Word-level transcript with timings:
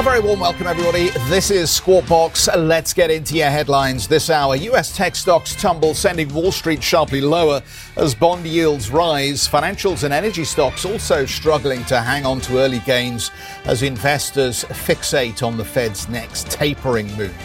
A 0.00 0.02
very 0.02 0.20
warm 0.20 0.40
welcome, 0.40 0.66
everybody. 0.66 1.10
This 1.28 1.50
is 1.50 1.70
Squawk 1.70 2.08
Box. 2.08 2.48
Let's 2.56 2.94
get 2.94 3.10
into 3.10 3.34
your 3.34 3.50
headlines 3.50 4.08
this 4.08 4.30
hour. 4.30 4.56
US 4.56 4.96
tech 4.96 5.14
stocks 5.14 5.54
tumble, 5.54 5.92
sending 5.92 6.32
Wall 6.32 6.52
Street 6.52 6.82
sharply 6.82 7.20
lower 7.20 7.60
as 7.96 8.14
bond 8.14 8.46
yields 8.46 8.90
rise. 8.90 9.46
Financials 9.46 10.02
and 10.02 10.14
energy 10.14 10.44
stocks 10.44 10.86
also 10.86 11.26
struggling 11.26 11.84
to 11.84 12.00
hang 12.00 12.24
on 12.24 12.40
to 12.40 12.60
early 12.60 12.78
gains 12.86 13.30
as 13.66 13.82
investors 13.82 14.64
fixate 14.64 15.46
on 15.46 15.58
the 15.58 15.64
Fed's 15.66 16.08
next 16.08 16.50
tapering 16.50 17.14
move. 17.18 17.36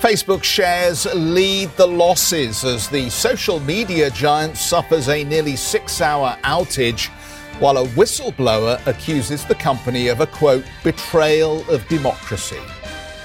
Facebook 0.00 0.42
shares 0.42 1.06
lead 1.14 1.68
the 1.76 1.86
losses 1.86 2.64
as 2.64 2.88
the 2.88 3.10
social 3.10 3.60
media 3.60 4.08
giant 4.08 4.56
suffers 4.56 5.10
a 5.10 5.22
nearly 5.24 5.54
six 5.54 6.00
hour 6.00 6.34
outage 6.44 7.10
while 7.60 7.76
a 7.76 7.86
whistleblower 7.88 8.84
accuses 8.86 9.44
the 9.44 9.54
company 9.54 10.08
of 10.08 10.20
a 10.20 10.26
quote, 10.26 10.64
betrayal 10.82 11.60
of 11.70 11.86
democracy. 11.88 12.58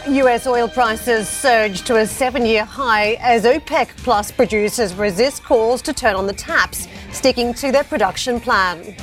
US 0.07 0.45
oil 0.45 0.67
prices 0.67 1.27
surged 1.27 1.87
to 1.87 1.97
a 1.97 2.05
seven 2.05 2.45
year 2.45 2.63
high 2.63 3.13
as 3.21 3.43
OPEC 3.45 3.87
Plus 3.97 4.31
producers 4.31 4.93
resist 4.93 5.43
calls 5.43 5.81
to 5.81 5.93
turn 5.93 6.15
on 6.15 6.27
the 6.27 6.33
taps, 6.33 6.87
sticking 7.11 7.53
to 7.55 7.71
their 7.71 7.85
production 7.85 8.39
plan. 8.39 8.95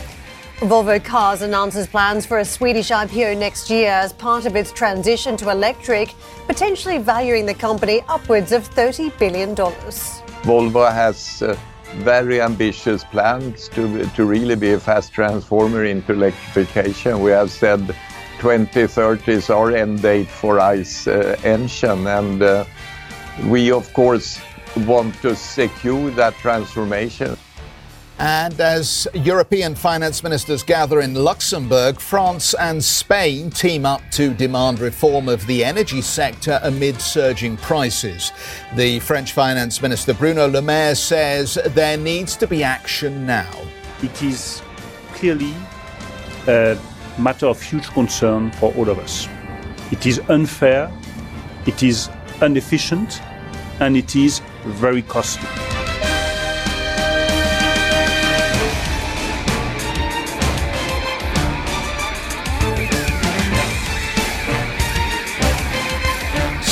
Volvo 0.59 1.03
Cars 1.03 1.43
announces 1.43 1.89
plans 1.89 2.25
for 2.25 2.39
a 2.39 2.45
Swedish 2.45 2.91
IPO 2.91 3.37
next 3.37 3.69
year 3.69 3.91
as 3.91 4.13
part 4.13 4.47
of 4.47 4.55
its 4.55 4.71
transition 4.71 5.37
to 5.39 5.51
electric, 5.51 6.15
potentially 6.47 6.99
valuing 6.99 7.47
the 7.47 7.55
company 7.55 8.01
upwards 8.09 8.53
of 8.53 8.71
$30 8.71 9.19
billion. 9.19 9.57
Volvo 9.57 10.93
has 10.93 11.43
uh, 11.43 11.59
very 11.97 12.41
ambitious 12.41 13.05
plans 13.05 13.69
to, 13.69 14.07
to 14.07 14.25
really 14.25 14.57
be 14.57 14.73
a 14.73 14.81
fast 14.81 15.13
transformer 15.13 15.85
into 15.85 16.13
electrification. 16.13 17.21
We 17.21 17.31
have 17.33 17.51
said 17.51 17.87
2030 18.39 19.33
is 19.33 19.51
our 19.51 19.71
end 19.71 20.03
date 20.03 20.29
for 20.29 20.59
ICE 20.59 21.07
uh, 21.07 21.37
engine, 21.45 22.07
and 22.07 22.43
uh, 22.43 22.65
we, 23.47 23.71
of 23.71 23.93
course, 23.93 24.41
want 24.79 25.15
to 25.23 25.37
secure 25.37 26.11
that 26.13 26.35
transformation. 26.35 27.37
And 28.19 28.61
as 28.61 29.09
European 29.15 29.75
finance 29.75 30.23
ministers 30.23 30.63
gather 30.63 31.01
in 31.01 31.15
Luxembourg, 31.15 31.99
France 31.99 32.55
and 32.55 32.83
Spain 32.83 33.51
team 33.51 33.85
up 33.85 34.03
to 34.13 34.33
demand 34.35 34.79
reform 34.79 35.29
of 35.29 35.47
the 35.47 35.65
energy 35.65 36.01
sector 36.01 36.61
amid 36.63 37.01
surging 37.01 37.57
prices. 37.57 38.33
The 38.77 39.01
French 39.01 39.33
finance 39.33 39.83
minister 39.83 40.15
Bruno 40.15 40.47
Le 40.47 40.63
Maire 40.63 40.95
says 40.95 41.59
there 41.69 41.97
needs 41.97 42.37
to 42.37 42.47
be 42.47 42.63
action 42.63 43.27
now. 43.27 43.51
It 44.03 44.23
is 44.23 44.63
clearly 45.15 45.55
a 46.47 46.79
matter 47.19 47.47
of 47.47 47.61
huge 47.61 47.89
concern 47.89 48.51
for 48.53 48.73
all 48.75 48.89
of 48.89 48.99
us. 48.99 49.29
It 49.91 50.07
is 50.07 50.21
unfair, 50.29 50.91
it 51.67 51.83
is 51.83 52.09
inefficient, 52.41 53.21
and 53.81 53.97
it 53.97 54.17
is 54.17 54.41
very 54.65 55.03
costly. 55.03 55.72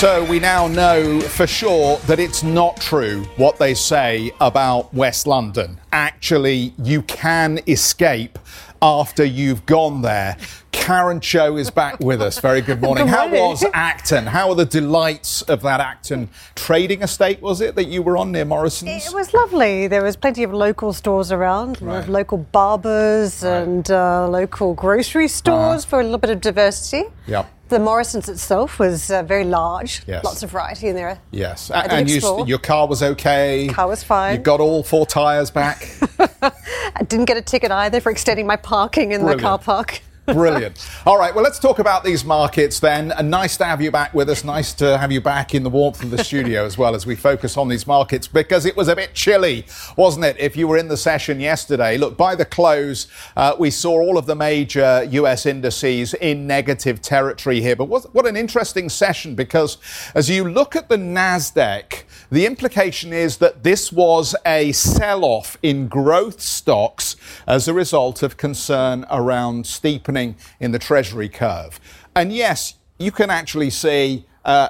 So 0.01 0.25
we 0.25 0.41
now 0.41 0.67
know 0.67 1.21
for 1.21 1.47
sure 1.47 1.99
that 2.07 2.19
it's 2.19 2.43
not 2.43 2.81
true 2.81 3.25
what 3.37 3.59
they 3.59 3.75
say 3.75 4.33
about 4.41 4.95
West 4.95 5.27
London. 5.27 5.79
Actually, 5.93 6.73
you 6.83 7.03
can 7.03 7.61
escape 7.69 8.39
after 8.81 9.23
you've 9.23 9.67
gone 9.67 10.01
there. 10.01 10.39
Karen 10.73 11.21
Tso 11.21 11.59
is 11.59 11.71
back 11.71 12.01
with 12.01 12.23
us. 12.23 12.41
Very 12.41 12.63
good 12.63 12.81
morning. 12.81 13.05
Good 13.05 13.15
How 13.15 13.29
was 13.29 13.63
Acton? 13.75 14.25
How 14.25 14.49
were 14.49 14.55
the 14.55 14.65
delights 14.65 15.43
of 15.43 15.61
that 15.61 15.81
Acton 15.81 16.31
trading 16.55 17.03
estate, 17.03 17.43
was 17.43 17.61
it, 17.61 17.75
that 17.75 17.89
you 17.89 18.01
were 18.01 18.17
on 18.17 18.33
near 18.33 18.47
Morrison's? 18.47 19.07
It 19.07 19.15
was 19.15 19.35
lovely. 19.35 19.87
There 19.87 20.03
was 20.03 20.17
plenty 20.17 20.45
of 20.45 20.55
local 20.55 20.95
stores 20.95 21.31
around, 21.31 21.83
a 21.83 21.85
lot 21.85 21.97
of 21.97 22.05
Right. 22.05 22.09
local 22.09 22.39
barbers 22.39 23.45
and 23.45 23.91
uh, 23.91 24.27
local 24.31 24.73
grocery 24.73 25.29
stores 25.29 25.85
for 25.85 26.01
a 26.01 26.05
little 26.05 26.17
bit 26.17 26.31
of 26.31 26.41
diversity. 26.41 27.03
Uh-huh. 27.05 27.13
Yep. 27.27 27.51
The 27.71 27.79
Morrison's 27.79 28.29
itself 28.29 28.81
was 28.81 29.13
uh, 29.13 29.23
very 29.23 29.45
large. 29.45 30.03
Yes. 30.05 30.25
Lots 30.25 30.43
of 30.43 30.51
variety 30.51 30.89
in 30.89 30.97
there. 30.97 31.21
Yes. 31.31 31.71
I 31.71 31.85
and 31.85 32.11
you, 32.11 32.45
your 32.45 32.59
car 32.59 32.89
was 32.89 33.01
okay? 33.01 33.69
Car 33.69 33.87
was 33.87 34.03
fine. 34.03 34.35
You 34.35 34.41
got 34.41 34.59
all 34.59 34.83
four 34.83 35.07
tyres 35.07 35.53
back? 35.53 35.89
I 36.43 37.05
didn't 37.07 37.27
get 37.27 37.37
a 37.37 37.43
ticket 37.43 37.71
either 37.71 38.01
for 38.01 38.11
extending 38.11 38.45
my 38.45 38.57
parking 38.57 39.13
in 39.13 39.25
the 39.25 39.37
car 39.37 39.57
park. 39.57 40.03
Brilliant. 40.33 40.89
All 41.07 41.19
right, 41.19 41.35
well, 41.35 41.43
let's 41.43 41.59
talk 41.59 41.79
about 41.79 42.05
these 42.05 42.25
markets 42.25 42.81
then. 42.81 43.13
Uh, 43.13 43.23
nice 43.23 43.57
to 43.57 43.65
have 43.65 43.81
you 43.81 43.91
back 43.91 44.15
with 44.15 44.29
us. 44.29 44.45
Nice 44.45 44.73
to 44.75 44.99
have 44.99 45.11
you 45.11 45.21
back 45.21 45.55
in 45.55 45.63
the 45.63 45.71
warmth 45.71 46.03
of 46.03 46.11
the 46.11 46.23
studio 46.23 46.65
as 46.65 46.79
well 46.79 46.95
as 46.95 47.07
we 47.07 47.17
focus 47.17 47.57
on 47.57 47.69
these 47.69 47.87
markets 47.87 48.29
because 48.29 48.67
it 48.67 48.77
was 48.77 48.89
a 48.89 48.97
bit 48.97 49.15
chilly, 49.15 49.67
wasn't 49.97 50.25
it? 50.25 50.37
If 50.39 50.57
you 50.57 50.69
were 50.69 50.77
in 50.77 50.89
the 50.89 50.97
session 50.97 51.41
yesterday, 51.41 51.99
look, 51.99 52.17
by 52.17 52.35
the 52.35 52.45
close, 52.45 53.07
uh, 53.37 53.57
we 53.59 53.71
saw 53.71 54.01
all 54.01 54.19
of 54.19 54.27
the 54.27 54.37
major 54.37 55.07
US 55.11 55.47
indices 55.47 56.15
in 56.15 56.47
negative 56.47 57.03
territory 57.03 57.61
here. 57.61 57.77
But 57.77 57.87
what, 57.87 58.15
what 58.15 58.27
an 58.27 58.37
interesting 58.37 58.89
session 58.89 59.35
because 59.35 59.79
as 60.15 60.29
you 60.29 60.49
look 60.49 60.77
at 60.77 60.89
the 60.89 60.97
NASDAQ, 60.97 62.05
the 62.31 62.47
implication 62.47 63.13
is 63.13 63.39
that 63.39 63.65
this 63.65 63.91
was 63.91 64.37
a 64.47 64.71
sell 64.73 65.25
off 65.25 65.57
in 65.63 65.89
growth 65.89 66.41
stocks 66.41 67.17
as 67.47 67.67
a 67.67 67.75
result 67.75 68.23
of 68.23 68.37
concern 68.37 69.05
around 69.11 69.67
steepening 69.67 70.20
in 70.61 70.73
the 70.73 70.79
Treasury 70.79 71.29
curve. 71.29 71.81
And 72.15 72.33
yes, 72.33 72.75
you 72.99 73.11
can 73.11 73.31
actually 73.31 73.71
see 73.71 74.27
uh, 74.45 74.69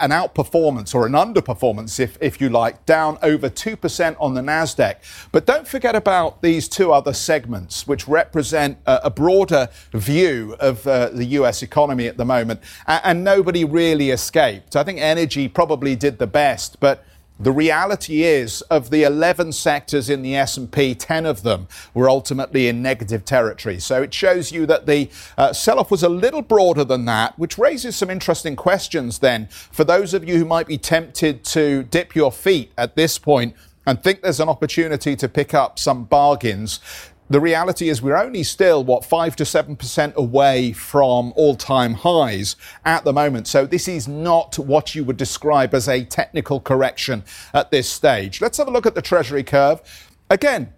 an 0.00 0.10
outperformance 0.10 0.94
or 0.94 1.06
an 1.06 1.12
underperformance, 1.12 1.98
if, 1.98 2.16
if 2.20 2.40
you 2.40 2.48
like, 2.48 2.84
down 2.86 3.18
over 3.22 3.50
2% 3.50 4.16
on 4.20 4.34
the 4.34 4.40
NASDAQ. 4.40 4.96
But 5.32 5.46
don't 5.46 5.66
forget 5.66 5.96
about 5.96 6.42
these 6.42 6.68
two 6.68 6.92
other 6.92 7.12
segments, 7.12 7.86
which 7.86 8.06
represent 8.06 8.78
a, 8.86 9.00
a 9.04 9.10
broader 9.10 9.68
view 9.92 10.56
of 10.60 10.86
uh, 10.86 11.08
the 11.08 11.24
US 11.24 11.62
economy 11.62 12.06
at 12.06 12.16
the 12.16 12.24
moment. 12.24 12.60
And 12.86 13.24
nobody 13.24 13.64
really 13.64 14.10
escaped. 14.10 14.76
I 14.76 14.84
think 14.84 15.00
energy 15.00 15.48
probably 15.48 15.96
did 15.96 16.18
the 16.18 16.26
best, 16.26 16.78
but 16.80 17.04
the 17.40 17.52
reality 17.52 18.24
is, 18.24 18.62
of 18.62 18.90
the 18.90 19.04
11 19.04 19.52
sectors 19.52 20.10
in 20.10 20.22
the 20.22 20.34
S&P, 20.34 20.94
10 20.94 21.24
of 21.24 21.42
them 21.42 21.68
were 21.94 22.08
ultimately 22.08 22.66
in 22.66 22.82
negative 22.82 23.24
territory. 23.24 23.78
So 23.78 24.02
it 24.02 24.12
shows 24.12 24.50
you 24.50 24.66
that 24.66 24.86
the 24.86 25.08
uh, 25.36 25.52
sell-off 25.52 25.90
was 25.90 26.02
a 26.02 26.08
little 26.08 26.42
broader 26.42 26.84
than 26.84 27.04
that, 27.04 27.38
which 27.38 27.56
raises 27.56 27.94
some 27.94 28.10
interesting 28.10 28.56
questions 28.56 29.20
then 29.20 29.46
for 29.46 29.84
those 29.84 30.14
of 30.14 30.28
you 30.28 30.36
who 30.38 30.44
might 30.44 30.66
be 30.66 30.78
tempted 30.78 31.44
to 31.44 31.84
dip 31.84 32.16
your 32.16 32.32
feet 32.32 32.72
at 32.76 32.96
this 32.96 33.18
point 33.18 33.54
and 33.86 34.02
think 34.02 34.20
there's 34.20 34.40
an 34.40 34.48
opportunity 34.48 35.16
to 35.16 35.28
pick 35.28 35.54
up 35.54 35.78
some 35.78 36.04
bargains. 36.04 36.80
The 37.30 37.40
reality 37.40 37.90
is 37.90 38.00
we're 38.00 38.16
only 38.16 38.42
still, 38.42 38.82
what, 38.82 39.04
5 39.04 39.36
to 39.36 39.44
7% 39.44 40.14
away 40.14 40.72
from 40.72 41.32
all 41.36 41.56
time 41.56 41.94
highs 41.94 42.56
at 42.86 43.04
the 43.04 43.12
moment. 43.12 43.46
So 43.46 43.66
this 43.66 43.86
is 43.86 44.08
not 44.08 44.58
what 44.58 44.94
you 44.94 45.04
would 45.04 45.18
describe 45.18 45.74
as 45.74 45.88
a 45.88 46.04
technical 46.04 46.58
correction 46.58 47.24
at 47.52 47.70
this 47.70 47.88
stage. 47.88 48.40
Let's 48.40 48.56
have 48.56 48.68
a 48.68 48.70
look 48.70 48.86
at 48.86 48.94
the 48.94 49.02
Treasury 49.02 49.42
curve. 49.42 49.82
Again, 50.30 50.72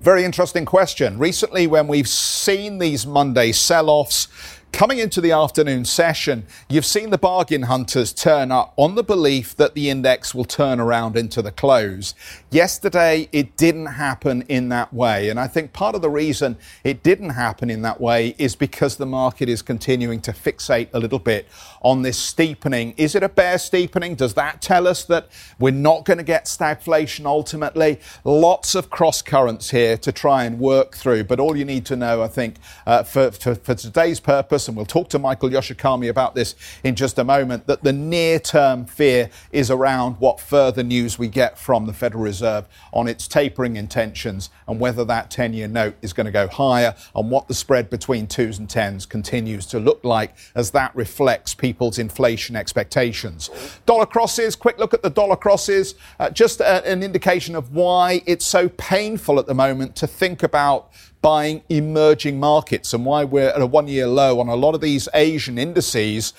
very 0.00 0.24
interesting 0.24 0.64
question. 0.64 1.18
Recently, 1.18 1.66
when 1.66 1.88
we've 1.88 2.08
seen 2.08 2.78
these 2.78 3.06
Monday 3.06 3.52
sell 3.52 3.90
offs, 3.90 4.28
coming 4.76 4.98
into 4.98 5.22
the 5.22 5.32
afternoon 5.32 5.86
session, 5.86 6.46
you've 6.68 6.84
seen 6.84 7.08
the 7.08 7.16
bargain 7.16 7.62
hunters 7.62 8.12
turn 8.12 8.52
up 8.52 8.74
on 8.76 8.94
the 8.94 9.02
belief 9.02 9.56
that 9.56 9.74
the 9.74 9.88
index 9.88 10.34
will 10.34 10.44
turn 10.44 10.78
around 10.78 11.16
into 11.16 11.40
the 11.40 11.50
close. 11.50 12.14
Yesterday, 12.50 13.26
it 13.32 13.56
didn't 13.56 13.86
happen 13.86 14.42
in 14.50 14.68
that 14.68 14.92
way. 14.92 15.30
And 15.30 15.40
I 15.40 15.46
think 15.46 15.72
part 15.72 15.94
of 15.94 16.02
the 16.02 16.10
reason 16.10 16.58
it 16.84 17.02
didn't 17.02 17.30
happen 17.30 17.70
in 17.70 17.80
that 17.82 18.02
way 18.02 18.34
is 18.36 18.54
because 18.54 18.98
the 18.98 19.06
market 19.06 19.48
is 19.48 19.62
continuing 19.62 20.20
to 20.20 20.32
fixate 20.32 20.88
a 20.92 20.98
little 20.98 21.20
bit 21.20 21.46
on 21.80 22.02
this 22.02 22.18
steepening. 22.18 22.92
Is 22.98 23.14
it 23.14 23.22
a 23.22 23.30
bear 23.30 23.56
steepening? 23.56 24.14
Does 24.14 24.34
that 24.34 24.60
tell 24.60 24.86
us 24.86 25.04
that 25.04 25.28
we're 25.58 25.70
not 25.70 26.04
going 26.04 26.18
to 26.18 26.24
get 26.24 26.44
stagflation 26.44 27.24
ultimately? 27.24 27.98
Lots 28.24 28.74
of 28.74 28.90
cross 28.90 29.22
currents 29.22 29.70
here 29.70 29.96
to 29.96 30.12
try 30.12 30.44
and 30.44 30.58
work 30.58 30.96
through. 30.96 31.24
But 31.24 31.40
all 31.40 31.56
you 31.56 31.64
need 31.64 31.86
to 31.86 31.96
know, 31.96 32.22
I 32.22 32.28
think, 32.28 32.56
uh, 32.86 33.04
for, 33.04 33.30
for, 33.30 33.54
for 33.54 33.74
today's 33.74 34.20
purpose, 34.20 34.65
us, 34.66 34.68
and 34.68 34.76
we'll 34.76 34.86
talk 34.86 35.08
to 35.10 35.18
Michael 35.18 35.48
Yoshikami 35.48 36.08
about 36.08 36.34
this 36.34 36.54
in 36.84 36.94
just 36.94 37.18
a 37.18 37.24
moment, 37.24 37.66
that 37.66 37.82
the 37.82 37.92
near 37.92 38.38
term 38.38 38.84
fear 38.84 39.30
is 39.52 39.70
around 39.70 40.14
what 40.18 40.40
further 40.40 40.82
news 40.82 41.18
we 41.18 41.28
get 41.28 41.58
from 41.58 41.86
the 41.86 41.92
Federal 41.92 42.24
Reserve 42.24 42.66
on 42.92 43.08
its 43.08 43.28
tapering 43.28 43.76
intentions 43.76 44.50
and 44.66 44.80
whether 44.80 45.04
that 45.04 45.30
10 45.30 45.54
year 45.54 45.68
note 45.68 45.94
is 46.02 46.12
going 46.12 46.26
to 46.26 46.32
go 46.32 46.48
higher 46.48 46.94
and 47.14 47.30
what 47.30 47.48
the 47.48 47.54
spread 47.54 47.88
between 47.88 48.26
twos 48.26 48.58
and 48.58 48.68
tens 48.68 49.06
continues 49.06 49.66
to 49.66 49.78
look 49.78 50.02
like 50.04 50.34
as 50.54 50.70
that 50.72 50.94
reflects 50.94 51.54
people's 51.54 51.98
inflation 51.98 52.56
expectations. 52.56 53.50
Dollar 53.86 54.06
crosses, 54.06 54.56
quick 54.56 54.78
look 54.78 54.94
at 54.94 55.02
the 55.02 55.10
dollar 55.10 55.36
crosses, 55.36 55.94
uh, 56.18 56.30
just 56.30 56.60
a, 56.60 56.86
an 56.86 57.02
indication 57.02 57.54
of 57.54 57.72
why 57.72 58.22
it's 58.26 58.46
so 58.46 58.68
painful 58.70 59.38
at 59.38 59.46
the 59.46 59.54
moment 59.54 59.94
to 59.96 60.06
think 60.06 60.42
about 60.42 60.90
buying 61.26 61.60
emerging 61.68 62.38
markets 62.38 62.94
and 62.94 63.04
why 63.04 63.24
we're 63.24 63.48
at 63.48 63.60
a 63.60 63.66
one 63.66 63.88
year 63.88 64.06
low 64.06 64.38
on 64.38 64.45
a 64.48 64.56
lot 64.56 64.74
of 64.74 64.80
these 64.80 65.08
Asian 65.14 65.58
indices. 65.58 66.32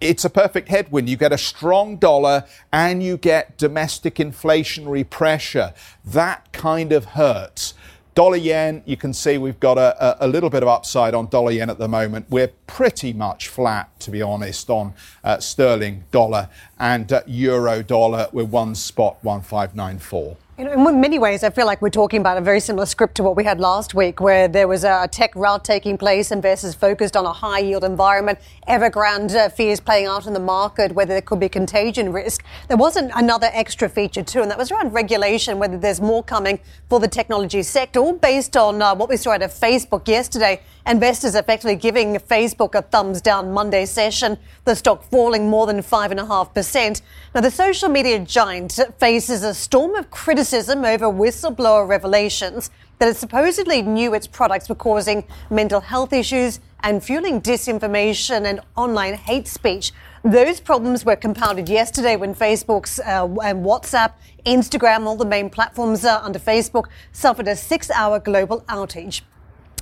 It's 0.00 0.24
a 0.24 0.30
perfect 0.30 0.68
headwind. 0.68 1.08
You 1.08 1.16
get 1.16 1.32
a 1.32 1.38
strong 1.38 1.96
dollar 1.96 2.44
and 2.72 3.02
you 3.02 3.16
get 3.16 3.56
domestic 3.56 4.16
inflationary 4.16 5.08
pressure. 5.08 5.74
That 6.04 6.52
kind 6.52 6.92
of 6.92 7.04
hurts. 7.04 7.74
Dollar 8.14 8.36
yen, 8.36 8.82
you 8.84 8.98
can 8.98 9.14
see 9.14 9.38
we've 9.38 9.60
got 9.60 9.78
a, 9.78 10.22
a, 10.22 10.28
little 10.28 10.50
bit 10.50 10.62
of 10.62 10.68
upside 10.68 11.14
on 11.14 11.28
dollar 11.28 11.50
yen 11.50 11.70
at 11.70 11.78
the 11.78 11.88
moment. 11.88 12.26
We're 12.28 12.52
pretty 12.66 13.14
much 13.14 13.48
flat, 13.48 13.98
to 14.00 14.10
be 14.10 14.20
honest, 14.20 14.68
on 14.68 14.92
uh, 15.24 15.38
sterling 15.38 16.04
dollar 16.10 16.50
and 16.78 17.10
uh, 17.10 17.22
euro 17.26 17.82
dollar. 17.82 18.28
We're 18.30 18.44
one 18.44 18.74
spot 18.74 19.16
1594. 19.22 20.36
In 20.58 21.00
many 21.00 21.18
ways, 21.18 21.42
I 21.44 21.48
feel 21.48 21.64
like 21.64 21.80
we're 21.80 21.88
talking 21.88 22.20
about 22.20 22.36
a 22.36 22.42
very 22.42 22.60
similar 22.60 22.84
script 22.84 23.14
to 23.14 23.22
what 23.22 23.36
we 23.36 23.44
had 23.44 23.58
last 23.58 23.94
week, 23.94 24.20
where 24.20 24.48
there 24.48 24.68
was 24.68 24.84
a 24.84 25.08
tech 25.10 25.34
rout 25.34 25.64
taking 25.64 25.96
place, 25.96 26.30
investors 26.30 26.74
focused 26.74 27.16
on 27.16 27.24
a 27.24 27.32
high 27.32 27.60
yield 27.60 27.84
environment, 27.84 28.38
Evergrande 28.68 29.34
uh, 29.34 29.48
fears 29.48 29.80
playing 29.80 30.08
out 30.08 30.26
in 30.26 30.34
the 30.34 30.40
market, 30.40 30.92
whether 30.92 31.14
there 31.14 31.22
could 31.22 31.40
be 31.40 31.48
contagion 31.48 32.12
risk. 32.12 32.44
There 32.68 32.76
wasn't 32.76 33.12
another 33.14 33.48
extra 33.54 33.88
feature 33.88 34.22
too, 34.22 34.42
and 34.42 34.50
that 34.50 34.58
was 34.58 34.70
around 34.70 34.92
regulation, 34.92 35.58
whether 35.58 35.78
there's 35.78 36.02
more 36.02 36.22
coming 36.22 36.60
for 36.90 37.00
the 37.00 37.08
technology 37.08 37.62
sector, 37.62 38.00
all 38.00 38.12
based 38.12 38.54
on 38.54 38.82
uh, 38.82 38.94
what 38.94 39.08
we 39.08 39.16
saw 39.16 39.30
out 39.30 39.40
of 39.40 39.52
Facebook 39.52 40.06
yesterday. 40.06 40.60
Investors 40.86 41.34
effectively 41.34 41.76
giving 41.76 42.16
Facebook 42.16 42.74
a 42.74 42.82
thumbs 42.82 43.22
down 43.22 43.52
Monday 43.52 43.86
session, 43.86 44.36
the 44.66 44.74
stock 44.74 45.02
falling 45.04 45.48
more 45.48 45.66
than 45.66 45.78
5.5%. 45.78 47.02
Now, 47.34 47.40
the 47.40 47.50
social 47.50 47.88
media 47.88 48.18
giant 48.18 48.78
faces 48.98 49.44
a 49.44 49.54
storm 49.54 49.94
of 49.94 50.10
criticism 50.10 50.41
over 50.42 51.06
whistleblower 51.06 51.86
revelations 51.86 52.70
that 52.98 53.08
it 53.08 53.16
supposedly 53.16 53.80
knew 53.80 54.12
its 54.12 54.26
products 54.26 54.68
were 54.68 54.74
causing 54.74 55.22
mental 55.50 55.80
health 55.80 56.12
issues 56.12 56.58
and 56.80 57.02
fueling 57.02 57.40
disinformation 57.40 58.44
and 58.44 58.60
online 58.76 59.14
hate 59.14 59.46
speech. 59.46 59.92
Those 60.24 60.58
problems 60.58 61.04
were 61.04 61.14
compounded 61.14 61.68
yesterday 61.68 62.16
when 62.16 62.34
Facebook's 62.34 62.98
uh, 62.98 63.26
and 63.44 63.64
WhatsApp, 63.64 64.14
Instagram, 64.44 65.06
all 65.06 65.16
the 65.16 65.24
main 65.24 65.48
platforms 65.48 66.04
uh, 66.04 66.20
under 66.22 66.40
Facebook 66.40 66.86
suffered 67.12 67.46
a 67.46 67.54
six 67.54 67.88
hour 67.90 68.18
global 68.18 68.62
outage. 68.62 69.22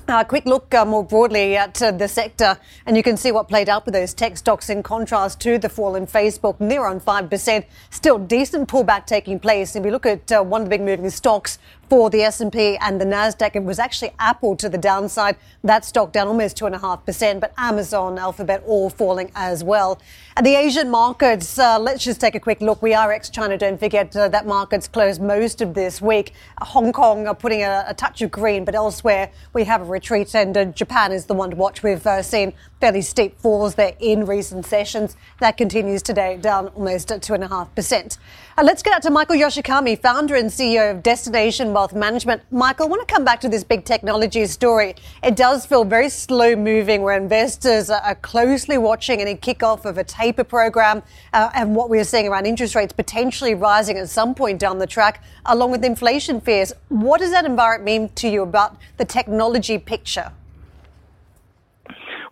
A 0.07 0.13
uh, 0.15 0.23
quick 0.23 0.45
look 0.45 0.73
uh, 0.73 0.83
more 0.83 1.03
broadly 1.03 1.55
at 1.55 1.79
uh, 1.81 1.91
the 1.91 2.07
sector, 2.07 2.57
and 2.87 2.97
you 2.97 3.03
can 3.03 3.15
see 3.15 3.31
what 3.31 3.47
played 3.47 3.69
out 3.69 3.85
with 3.85 3.93
those 3.93 4.15
tech 4.15 4.35
stocks 4.35 4.69
in 4.69 4.81
contrast 4.81 5.39
to 5.41 5.59
the 5.59 5.69
fall 5.69 5.95
in 5.95 6.07
Facebook, 6.07 6.59
near 6.59 6.85
on 6.85 6.99
5%. 6.99 7.65
Still 7.91 8.17
decent 8.17 8.67
pullback 8.67 9.05
taking 9.05 9.39
place. 9.39 9.75
If 9.75 9.83
we 9.83 9.91
look 9.91 10.07
at 10.07 10.31
uh, 10.31 10.41
one 10.41 10.61
of 10.61 10.65
the 10.65 10.69
big 10.71 10.81
moving 10.81 11.09
stocks, 11.11 11.59
for 11.91 12.09
the 12.09 12.21
S&P 12.21 12.77
and 12.77 13.01
the 13.01 13.05
Nasdaq. 13.05 13.53
It 13.53 13.65
was 13.65 13.77
actually 13.77 14.13
Apple 14.17 14.55
to 14.55 14.69
the 14.69 14.77
downside. 14.77 15.35
That 15.61 15.83
stock 15.83 16.13
down 16.13 16.29
almost 16.29 16.55
two 16.55 16.65
and 16.65 16.73
a 16.73 16.79
half 16.79 17.05
percent, 17.05 17.41
but 17.41 17.53
Amazon, 17.57 18.17
Alphabet, 18.17 18.63
all 18.65 18.89
falling 18.89 19.29
as 19.35 19.61
well. 19.61 19.99
And 20.37 20.45
the 20.45 20.55
Asian 20.55 20.89
markets, 20.89 21.59
uh, 21.59 21.77
let's 21.77 22.01
just 22.01 22.21
take 22.21 22.33
a 22.33 22.39
quick 22.39 22.61
look. 22.61 22.81
We 22.81 22.93
are 22.93 23.11
ex-China. 23.11 23.57
Don't 23.57 23.77
forget 23.77 24.15
uh, 24.15 24.29
that 24.29 24.47
markets 24.47 24.87
closed 24.87 25.21
most 25.21 25.59
of 25.59 25.73
this 25.73 26.01
week. 26.01 26.31
Hong 26.61 26.93
Kong 26.93 27.27
are 27.27 27.35
putting 27.35 27.61
a, 27.61 27.83
a, 27.85 27.93
touch 27.93 28.21
of 28.21 28.31
green, 28.31 28.63
but 28.63 28.73
elsewhere 28.73 29.29
we 29.51 29.65
have 29.65 29.81
a 29.81 29.83
retreat, 29.83 30.33
and 30.33 30.55
uh, 30.55 30.63
Japan 30.63 31.11
is 31.11 31.25
the 31.25 31.33
one 31.33 31.49
to 31.49 31.57
watch. 31.57 31.83
We've 31.83 32.07
uh, 32.07 32.23
seen 32.23 32.53
fairly 32.79 33.01
steep 33.01 33.37
falls 33.41 33.75
there 33.75 33.95
in 33.99 34.25
recent 34.25 34.65
sessions. 34.65 35.17
That 35.41 35.57
continues 35.57 36.01
today, 36.01 36.37
down 36.37 36.67
almost 36.69 37.11
at 37.11 37.21
two 37.21 37.33
Uh, 38.57 38.63
let's 38.63 38.83
get 38.83 38.93
out 38.93 39.01
to 39.01 39.09
Michael 39.09 39.37
Yoshikami, 39.37 39.97
founder 39.97 40.35
and 40.35 40.49
CEO 40.49 40.91
of 40.91 41.01
Destination 41.01 41.71
Wealth 41.71 41.93
Management. 41.93 42.41
Michael, 42.51 42.87
I 42.87 42.89
want 42.89 43.07
to 43.07 43.13
come 43.13 43.23
back 43.23 43.39
to 43.41 43.49
this 43.49 43.63
big 43.63 43.85
technology 43.85 44.45
story. 44.45 44.95
It 45.23 45.37
does 45.37 45.65
feel 45.65 45.85
very 45.85 46.09
slow 46.09 46.57
moving 46.57 47.01
where 47.01 47.15
investors 47.15 47.89
are 47.89 48.15
closely 48.15 48.77
watching 48.77 49.21
any 49.21 49.35
kickoff 49.35 49.85
of 49.85 49.97
a 49.97 50.03
taper 50.03 50.43
program 50.43 51.01
uh, 51.31 51.49
and 51.53 51.73
what 51.73 51.89
we're 51.89 52.03
seeing 52.03 52.27
around 52.27 52.45
interest 52.45 52.75
rates 52.75 52.91
potentially 52.91 53.55
rising 53.55 53.97
at 53.97 54.09
some 54.09 54.35
point 54.35 54.59
down 54.59 54.79
the 54.79 54.87
track, 54.87 55.23
along 55.45 55.71
with 55.71 55.85
inflation 55.85 56.41
fears. 56.41 56.73
What 56.89 57.21
does 57.21 57.31
that 57.31 57.45
environment 57.45 57.85
mean 57.85 58.09
to 58.15 58.27
you 58.27 58.41
about 58.41 58.75
the 58.97 59.05
technology 59.05 59.77
picture? 59.77 60.33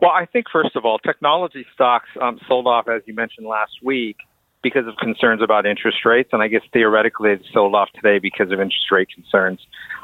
Well, 0.01 0.11
I 0.11 0.25
think 0.25 0.47
first 0.51 0.75
of 0.75 0.83
all, 0.83 0.99
technology 0.99 1.65
stocks 1.73 2.09
um, 2.21 2.39
sold 2.45 2.67
off, 2.67 2.89
as 2.89 3.03
you 3.05 3.13
mentioned 3.13 3.47
last 3.47 3.77
week, 3.81 4.17
because 4.61 4.87
of 4.87 4.95
concerns 4.97 5.41
about 5.41 5.65
interest 5.65 6.05
rates, 6.05 6.29
and 6.33 6.41
I 6.41 6.47
guess 6.47 6.61
theoretically 6.73 7.31
it's 7.31 7.45
sold 7.53 7.75
off 7.75 7.89
today 7.95 8.19
because 8.19 8.51
of 8.51 8.59
interest 8.59 8.91
rate 8.91 9.07
concerns. 9.13 9.59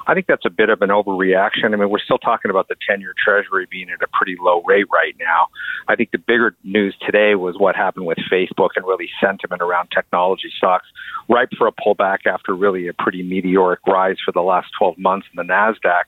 I 0.07 0.13
think 0.13 0.28
that's 0.28 0.46
a 0.46 0.50
bit 0.50 0.69
of 0.69 0.81
an 0.81 0.90
overreaction. 0.90 1.74
I 1.74 1.78
mean, 1.78 1.90
we're 1.90 2.00
still 2.00 2.19
talking 2.19 2.52
about 2.52 2.68
the 2.68 2.75
10 2.88 3.02
year 3.02 3.13
Treasury 3.22 3.68
being 3.69 3.90
at 3.90 4.02
a 4.02 4.07
pretty 4.13 4.38
low 4.40 4.62
rate 4.63 4.86
right 4.94 5.16
now. 5.19 5.48
I 5.88 5.96
think 5.96 6.12
the 6.12 6.19
bigger 6.19 6.56
news 6.63 6.96
today 7.06 7.36
was 7.36 7.56
what 7.57 7.75
happened 7.75 8.06
with 8.06 8.19
Facebook 8.31 8.69
and 8.75 8.86
really 8.86 9.10
sentiment 9.19 9.62
around 9.62 9.90
technology 9.90 10.52
stocks, 10.56 10.86
ripe 11.28 11.50
for 11.57 11.68
a 11.68 11.72
pullback 11.72 12.25
after 12.25 12.56
really 12.56 12.88
a 12.88 12.94
pretty 12.94 13.24
meteoric 13.24 13.80
rise 13.88 14.18
for 14.24 14.31
the 14.31 14.42
last 14.42 14.68
12 14.78 14.98
months 14.98 15.28
in 15.34 15.38
the 15.38 15.52
NASDAQ. 15.52 16.04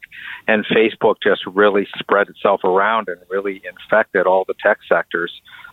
And 0.47 0.65
Facebook 0.67 1.15
just 1.23 1.41
really 1.47 1.87
spread 1.97 2.29
itself 2.29 2.63
around 2.63 3.09
and 3.09 3.19
really 3.29 3.61
infected 3.67 4.27
all 4.27 4.45
the 4.47 4.55
tech 4.63 4.77
sectors 4.87 5.31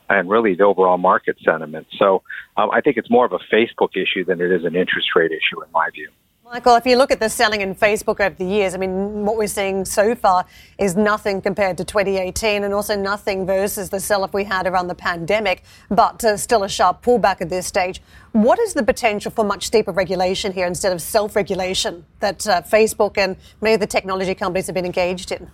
and 0.09 0.29
really 0.29 0.55
the 0.55 0.65
overall 0.65 0.99
market 0.99 1.37
sentiment. 1.45 1.87
So 1.99 2.23
um, 2.57 2.71
I 2.71 2.81
think 2.81 2.97
it's 2.97 3.11
more 3.11 3.25
of 3.25 3.33
a 3.33 3.39
Facebook 3.53 3.97
issue 3.97 4.25
than 4.25 4.41
it 4.41 4.51
is 4.51 4.65
an 4.65 4.77
interest 4.77 5.09
rate 5.17 5.33
issue, 5.33 5.63
in 5.63 5.71
my 5.73 5.89
view. 5.91 6.11
Michael, 6.45 6.77
if 6.77 6.85
you 6.85 6.97
look 6.97 7.11
at 7.11 7.21
the 7.21 7.29
selling 7.31 7.63
in 7.63 7.75
Facebook 7.75 8.21
over 8.21 8.35
the 8.35 8.45
years, 8.45 8.75
I 8.75 8.77
mean, 8.77 9.25
what 9.25 9.39
we're 9.39 9.49
seeing 9.49 9.87
so 9.87 10.15
far 10.15 10.45
is 10.79 10.95
nothing 10.95 11.41
compared 11.41 11.79
to 11.79 11.85
2018 11.85 12.65
and 12.65 12.75
also 12.75 12.95
nothing 12.95 13.47
versus 13.47 13.89
the 13.89 13.99
sell 13.99 14.23
off 14.23 14.35
we 14.35 14.45
had 14.45 14.67
around 14.67 14.89
the 14.89 14.95
pandemic, 14.95 15.63
but 15.89 16.23
uh, 16.23 16.37
still 16.37 16.63
a 16.63 16.69
sharp 16.69 17.03
pullback 17.03 17.41
at 17.41 17.49
this 17.49 17.67
stage. 17.67 18.03
What 18.33 18.59
is 18.59 18.75
the 18.75 18.83
potential 18.83 19.31
for 19.31 19.43
much 19.43 19.65
steeper 19.65 19.91
regulation 19.91 20.53
here 20.53 20.67
instead 20.67 20.93
of 20.93 21.01
self 21.01 21.35
regulation 21.35 22.05
that 22.21 22.47
uh, 22.47 22.61
Facebook 22.61 23.17
and 23.17 23.37
many 23.63 23.75
of 23.75 23.81
the 23.81 23.87
technology 23.87 24.35
companies 24.35 24.67
have 24.67 24.75
been 24.75 24.85
engaged 24.85 25.33
in? 25.33 25.51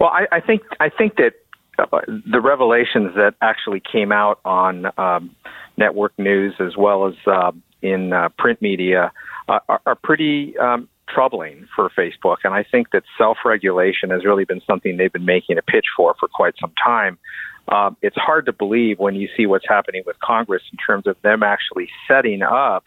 Well, 0.00 0.10
I, 0.10 0.26
I 0.32 0.40
think 0.40 0.62
I 0.80 0.90
think 0.90 1.16
that 1.16 1.34
the 1.76 2.40
revelations 2.40 3.14
that 3.16 3.34
actually 3.40 3.80
came 3.80 4.12
out 4.12 4.40
on 4.44 4.86
um, 4.98 5.34
network 5.76 6.18
news 6.18 6.54
as 6.60 6.76
well 6.76 7.06
as 7.06 7.14
uh, 7.26 7.52
in 7.82 8.12
uh, 8.12 8.28
print 8.38 8.60
media 8.62 9.12
uh, 9.48 9.60
are, 9.68 9.80
are, 9.86 9.94
pretty 9.94 10.56
um, 10.58 10.88
troubling 11.08 11.66
for 11.74 11.90
Facebook. 11.90 12.38
And 12.44 12.54
I 12.54 12.64
think 12.64 12.90
that 12.90 13.04
self 13.18 13.38
regulation 13.44 14.10
has 14.10 14.24
really 14.24 14.44
been 14.44 14.62
something 14.66 14.96
they've 14.96 15.12
been 15.12 15.24
making 15.24 15.58
a 15.58 15.62
pitch 15.62 15.86
for 15.96 16.14
for 16.18 16.28
quite 16.28 16.54
some 16.60 16.72
time. 16.82 17.18
Um, 17.68 17.96
it's 18.00 18.16
hard 18.16 18.46
to 18.46 18.52
believe 18.52 18.98
when 18.98 19.14
you 19.14 19.28
see 19.36 19.46
what's 19.46 19.66
happening 19.68 20.02
with 20.06 20.18
Congress 20.20 20.62
in 20.70 20.78
terms 20.78 21.06
of 21.06 21.16
them 21.22 21.42
actually 21.42 21.88
setting 22.06 22.42
up 22.42 22.84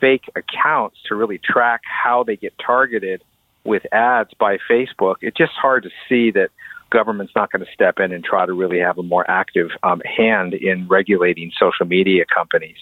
fake 0.00 0.30
accounts 0.36 0.98
to 1.08 1.14
really 1.14 1.38
track 1.38 1.82
how 1.84 2.22
they 2.22 2.36
get 2.36 2.54
targeted 2.64 3.22
with 3.64 3.82
ads 3.92 4.30
by 4.38 4.58
Facebook. 4.70 5.16
It's 5.22 5.36
just 5.36 5.52
hard 5.52 5.82
to 5.82 5.90
see 6.08 6.30
that 6.32 6.50
government's 6.90 7.32
not 7.34 7.50
going 7.50 7.64
to 7.64 7.72
step 7.72 7.98
in 7.98 8.12
and 8.12 8.24
try 8.24 8.46
to 8.46 8.52
really 8.52 8.78
have 8.78 8.98
a 8.98 9.02
more 9.02 9.28
active 9.30 9.68
um, 9.82 10.00
hand 10.00 10.54
in 10.54 10.86
regulating 10.88 11.50
social 11.58 11.86
media 11.86 12.24
companies. 12.32 12.76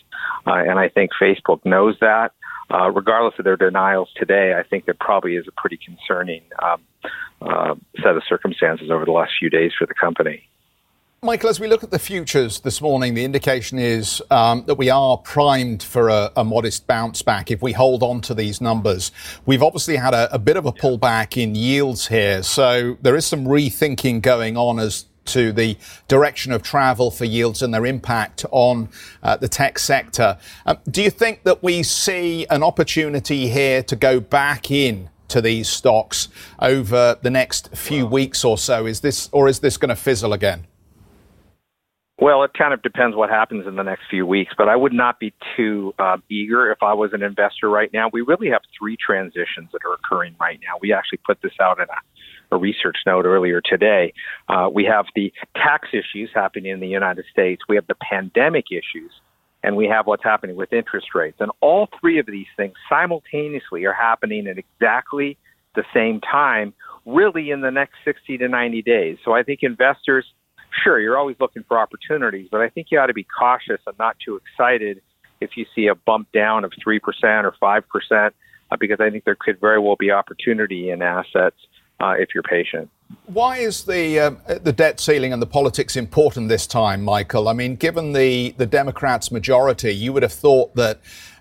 Uh, 0.46 0.54
and 0.54 0.78
I 0.78 0.88
think 0.88 1.10
Facebook 1.20 1.64
knows 1.64 1.96
that. 2.00 2.32
Uh, 2.72 2.90
regardless 2.90 3.34
of 3.38 3.44
their 3.44 3.56
denials 3.56 4.08
today, 4.16 4.54
I 4.58 4.62
think 4.62 4.86
there 4.86 4.96
probably 4.98 5.36
is 5.36 5.46
a 5.46 5.52
pretty 5.60 5.78
concerning 5.84 6.42
um, 6.62 6.80
uh, 7.42 7.74
set 8.02 8.16
of 8.16 8.22
circumstances 8.26 8.90
over 8.90 9.04
the 9.04 9.12
last 9.12 9.32
few 9.38 9.50
days 9.50 9.72
for 9.78 9.86
the 9.86 9.94
company. 9.94 10.48
Michael, 11.24 11.48
as 11.48 11.58
we 11.58 11.68
look 11.68 11.82
at 11.82 11.90
the 11.90 11.98
futures 11.98 12.60
this 12.60 12.82
morning, 12.82 13.14
the 13.14 13.24
indication 13.24 13.78
is 13.78 14.22
um, 14.30 14.62
that 14.66 14.74
we 14.74 14.90
are 14.90 15.16
primed 15.16 15.82
for 15.82 16.10
a, 16.10 16.44
modest 16.44 16.86
bounce 16.86 17.22
back 17.22 17.50
if 17.50 17.62
we 17.62 17.72
hold 17.72 18.02
on 18.02 18.20
to 18.20 18.34
these 18.34 18.60
numbers. 18.60 19.10
We've 19.46 19.62
obviously 19.62 19.96
had 19.96 20.12
a, 20.12 20.34
a, 20.34 20.38
bit 20.38 20.58
of 20.58 20.66
a 20.66 20.72
pullback 20.72 21.42
in 21.42 21.54
yields 21.54 22.08
here, 22.08 22.42
so 22.42 22.98
there 23.00 23.16
is 23.16 23.24
some 23.24 23.46
rethinking 23.46 24.20
going 24.20 24.58
on 24.58 24.78
as 24.78 25.06
to 25.24 25.50
the 25.50 25.78
direction 26.08 26.52
of 26.52 26.62
travel 26.62 27.10
for 27.10 27.24
yields 27.24 27.62
and 27.62 27.72
their 27.72 27.86
impact 27.86 28.44
on 28.50 28.90
uh, 29.22 29.38
the 29.38 29.48
tech 29.48 29.78
sector. 29.78 30.36
Um, 30.66 30.76
do 30.90 31.02
you 31.02 31.08
think 31.08 31.44
that 31.44 31.62
we 31.62 31.82
see 31.82 32.46
an 32.50 32.62
opportunity 32.62 33.48
here 33.48 33.82
to 33.84 33.96
go 33.96 34.20
back 34.20 34.70
in 34.70 35.08
to 35.28 35.40
these 35.40 35.70
stocks 35.70 36.28
over 36.58 37.16
the 37.22 37.30
next 37.30 37.74
few 37.74 38.04
weeks 38.04 38.44
or 38.44 38.58
so? 38.58 38.84
Is 38.84 39.00
this, 39.00 39.30
or 39.32 39.48
is 39.48 39.60
this 39.60 39.78
going 39.78 39.88
to 39.88 39.96
fizzle 39.96 40.34
again? 40.34 40.66
Well, 42.16 42.44
it 42.44 42.52
kind 42.56 42.72
of 42.72 42.80
depends 42.82 43.16
what 43.16 43.28
happens 43.28 43.66
in 43.66 43.74
the 43.74 43.82
next 43.82 44.02
few 44.08 44.24
weeks, 44.24 44.54
but 44.56 44.68
I 44.68 44.76
would 44.76 44.92
not 44.92 45.18
be 45.18 45.34
too 45.56 45.92
uh, 45.98 46.18
eager 46.30 46.70
if 46.70 46.78
I 46.80 46.94
was 46.94 47.10
an 47.12 47.24
investor 47.24 47.68
right 47.68 47.92
now. 47.92 48.08
We 48.12 48.20
really 48.20 48.50
have 48.50 48.62
three 48.78 48.96
transitions 48.96 49.70
that 49.72 49.80
are 49.84 49.94
occurring 49.94 50.36
right 50.40 50.60
now. 50.62 50.78
We 50.80 50.92
actually 50.92 51.18
put 51.26 51.42
this 51.42 51.52
out 51.60 51.80
in 51.80 51.86
a, 51.90 52.54
a 52.56 52.58
research 52.58 52.98
note 53.04 53.24
earlier 53.24 53.60
today. 53.60 54.12
Uh, 54.48 54.68
we 54.72 54.84
have 54.84 55.06
the 55.16 55.32
tax 55.56 55.88
issues 55.92 56.30
happening 56.32 56.70
in 56.70 56.78
the 56.78 56.86
United 56.86 57.24
States, 57.32 57.62
we 57.68 57.74
have 57.74 57.86
the 57.88 57.96
pandemic 57.96 58.66
issues, 58.70 59.10
and 59.64 59.74
we 59.74 59.86
have 59.88 60.06
what's 60.06 60.22
happening 60.22 60.54
with 60.54 60.72
interest 60.72 61.08
rates. 61.16 61.38
And 61.40 61.50
all 61.60 61.88
three 62.00 62.20
of 62.20 62.26
these 62.26 62.46
things 62.56 62.74
simultaneously 62.88 63.86
are 63.86 63.92
happening 63.92 64.46
at 64.46 64.56
exactly 64.56 65.36
the 65.74 65.84
same 65.92 66.20
time, 66.20 66.74
really 67.04 67.50
in 67.50 67.60
the 67.60 67.72
next 67.72 67.94
60 68.04 68.38
to 68.38 68.48
90 68.48 68.82
days. 68.82 69.18
So 69.24 69.32
I 69.32 69.42
think 69.42 69.60
investors 69.62 70.24
sure, 70.82 71.00
you're 71.00 71.18
always 71.18 71.36
looking 71.40 71.64
for 71.64 71.78
opportunities, 71.78 72.48
but 72.50 72.60
I 72.60 72.68
think 72.68 72.88
you 72.90 72.98
ought 72.98 73.06
to 73.06 73.14
be 73.14 73.26
cautious 73.38 73.80
and 73.86 73.98
not 73.98 74.16
too 74.24 74.36
excited 74.36 75.00
if 75.40 75.56
you 75.56 75.66
see 75.74 75.86
a 75.86 75.94
bump 75.94 76.28
down 76.32 76.64
of 76.64 76.72
3% 76.86 77.00
or 77.44 77.54
5%, 77.60 78.30
uh, 78.70 78.76
because 78.76 79.00
I 79.00 79.10
think 79.10 79.24
there 79.24 79.36
could 79.38 79.60
very 79.60 79.78
well 79.78 79.96
be 79.96 80.10
opportunity 80.10 80.90
in 80.90 81.02
assets 81.02 81.56
uh, 82.00 82.14
if 82.18 82.30
you're 82.34 82.42
patient. 82.42 82.90
Why 83.26 83.58
is 83.58 83.84
the 83.84 84.18
uh, 84.18 84.30
the 84.62 84.72
debt 84.72 84.98
ceiling 84.98 85.32
and 85.32 85.40
the 85.40 85.46
politics 85.46 85.94
important 85.94 86.48
this 86.48 86.66
time, 86.66 87.04
Michael? 87.04 87.48
I 87.48 87.52
mean, 87.52 87.76
given 87.76 88.12
the 88.12 88.54
the 88.56 88.66
Democrats' 88.66 89.30
majority, 89.30 89.94
you 89.94 90.12
would 90.12 90.22
have 90.22 90.32
thought 90.32 90.74
that 90.74 91.00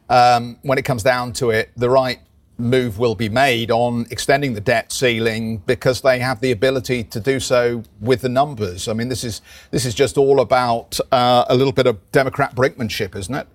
um, 0.09 0.57
when 0.61 0.77
it 0.77 0.83
comes 0.83 1.03
down 1.03 1.33
to 1.33 1.49
it, 1.49 1.71
the 1.75 1.89
right 1.89 2.19
move 2.57 2.99
will 2.99 3.15
be 3.15 3.29
made 3.29 3.71
on 3.71 4.05
extending 4.11 4.53
the 4.53 4.61
debt 4.61 4.91
ceiling 4.91 5.57
because 5.65 6.01
they 6.01 6.19
have 6.19 6.39
the 6.41 6.51
ability 6.51 7.03
to 7.03 7.19
do 7.19 7.39
so 7.39 7.83
with 7.99 8.21
the 8.21 8.29
numbers. 8.29 8.87
I 8.87 8.93
mean, 8.93 9.09
this 9.09 9.23
is 9.23 9.41
this 9.71 9.85
is 9.85 9.95
just 9.95 10.17
all 10.17 10.39
about 10.39 10.99
uh, 11.11 11.45
a 11.49 11.55
little 11.55 11.73
bit 11.73 11.87
of 11.87 12.11
Democrat 12.11 12.55
brinkmanship, 12.55 13.15
isn't 13.15 13.35
it? 13.35 13.47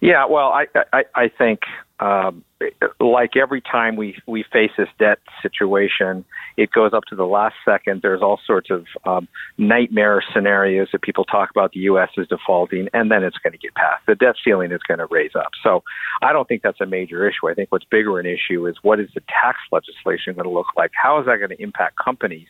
Yeah, 0.00 0.24
well, 0.26 0.48
I 0.48 0.66
I, 0.92 1.04
I 1.14 1.28
think 1.28 1.60
um, 2.00 2.44
like 2.98 3.36
every 3.36 3.60
time 3.60 3.96
we 3.96 4.16
we 4.26 4.44
face 4.50 4.70
this 4.78 4.88
debt 4.98 5.18
situation, 5.42 6.24
it 6.56 6.70
goes 6.72 6.92
up 6.94 7.04
to 7.10 7.16
the 7.16 7.24
last 7.24 7.54
second. 7.64 8.00
There's 8.02 8.22
all 8.22 8.40
sorts 8.46 8.70
of 8.70 8.86
um, 9.04 9.28
nightmare 9.58 10.22
scenarios 10.32 10.88
that 10.92 11.02
people 11.02 11.24
talk 11.24 11.50
about. 11.50 11.72
The 11.72 11.80
U.S. 11.80 12.08
is 12.16 12.26
defaulting, 12.28 12.88
and 12.94 13.10
then 13.10 13.22
it's 13.22 13.36
going 13.38 13.52
to 13.52 13.58
get 13.58 13.74
passed. 13.74 14.04
The 14.06 14.14
debt 14.14 14.36
ceiling 14.42 14.72
is 14.72 14.80
going 14.88 14.98
to 14.98 15.06
raise 15.10 15.34
up. 15.34 15.50
So 15.62 15.82
I 16.22 16.32
don't 16.32 16.48
think 16.48 16.62
that's 16.62 16.80
a 16.80 16.86
major 16.86 17.28
issue. 17.28 17.50
I 17.50 17.54
think 17.54 17.70
what's 17.70 17.84
bigger 17.84 18.18
an 18.18 18.26
issue 18.26 18.66
is 18.66 18.76
what 18.82 18.98
is 18.98 19.08
the 19.14 19.22
tax 19.28 19.58
legislation 19.70 20.34
going 20.34 20.44
to 20.44 20.50
look 20.50 20.68
like? 20.76 20.92
How 20.94 21.20
is 21.20 21.26
that 21.26 21.36
going 21.36 21.50
to 21.50 21.62
impact 21.62 21.96
companies? 22.02 22.48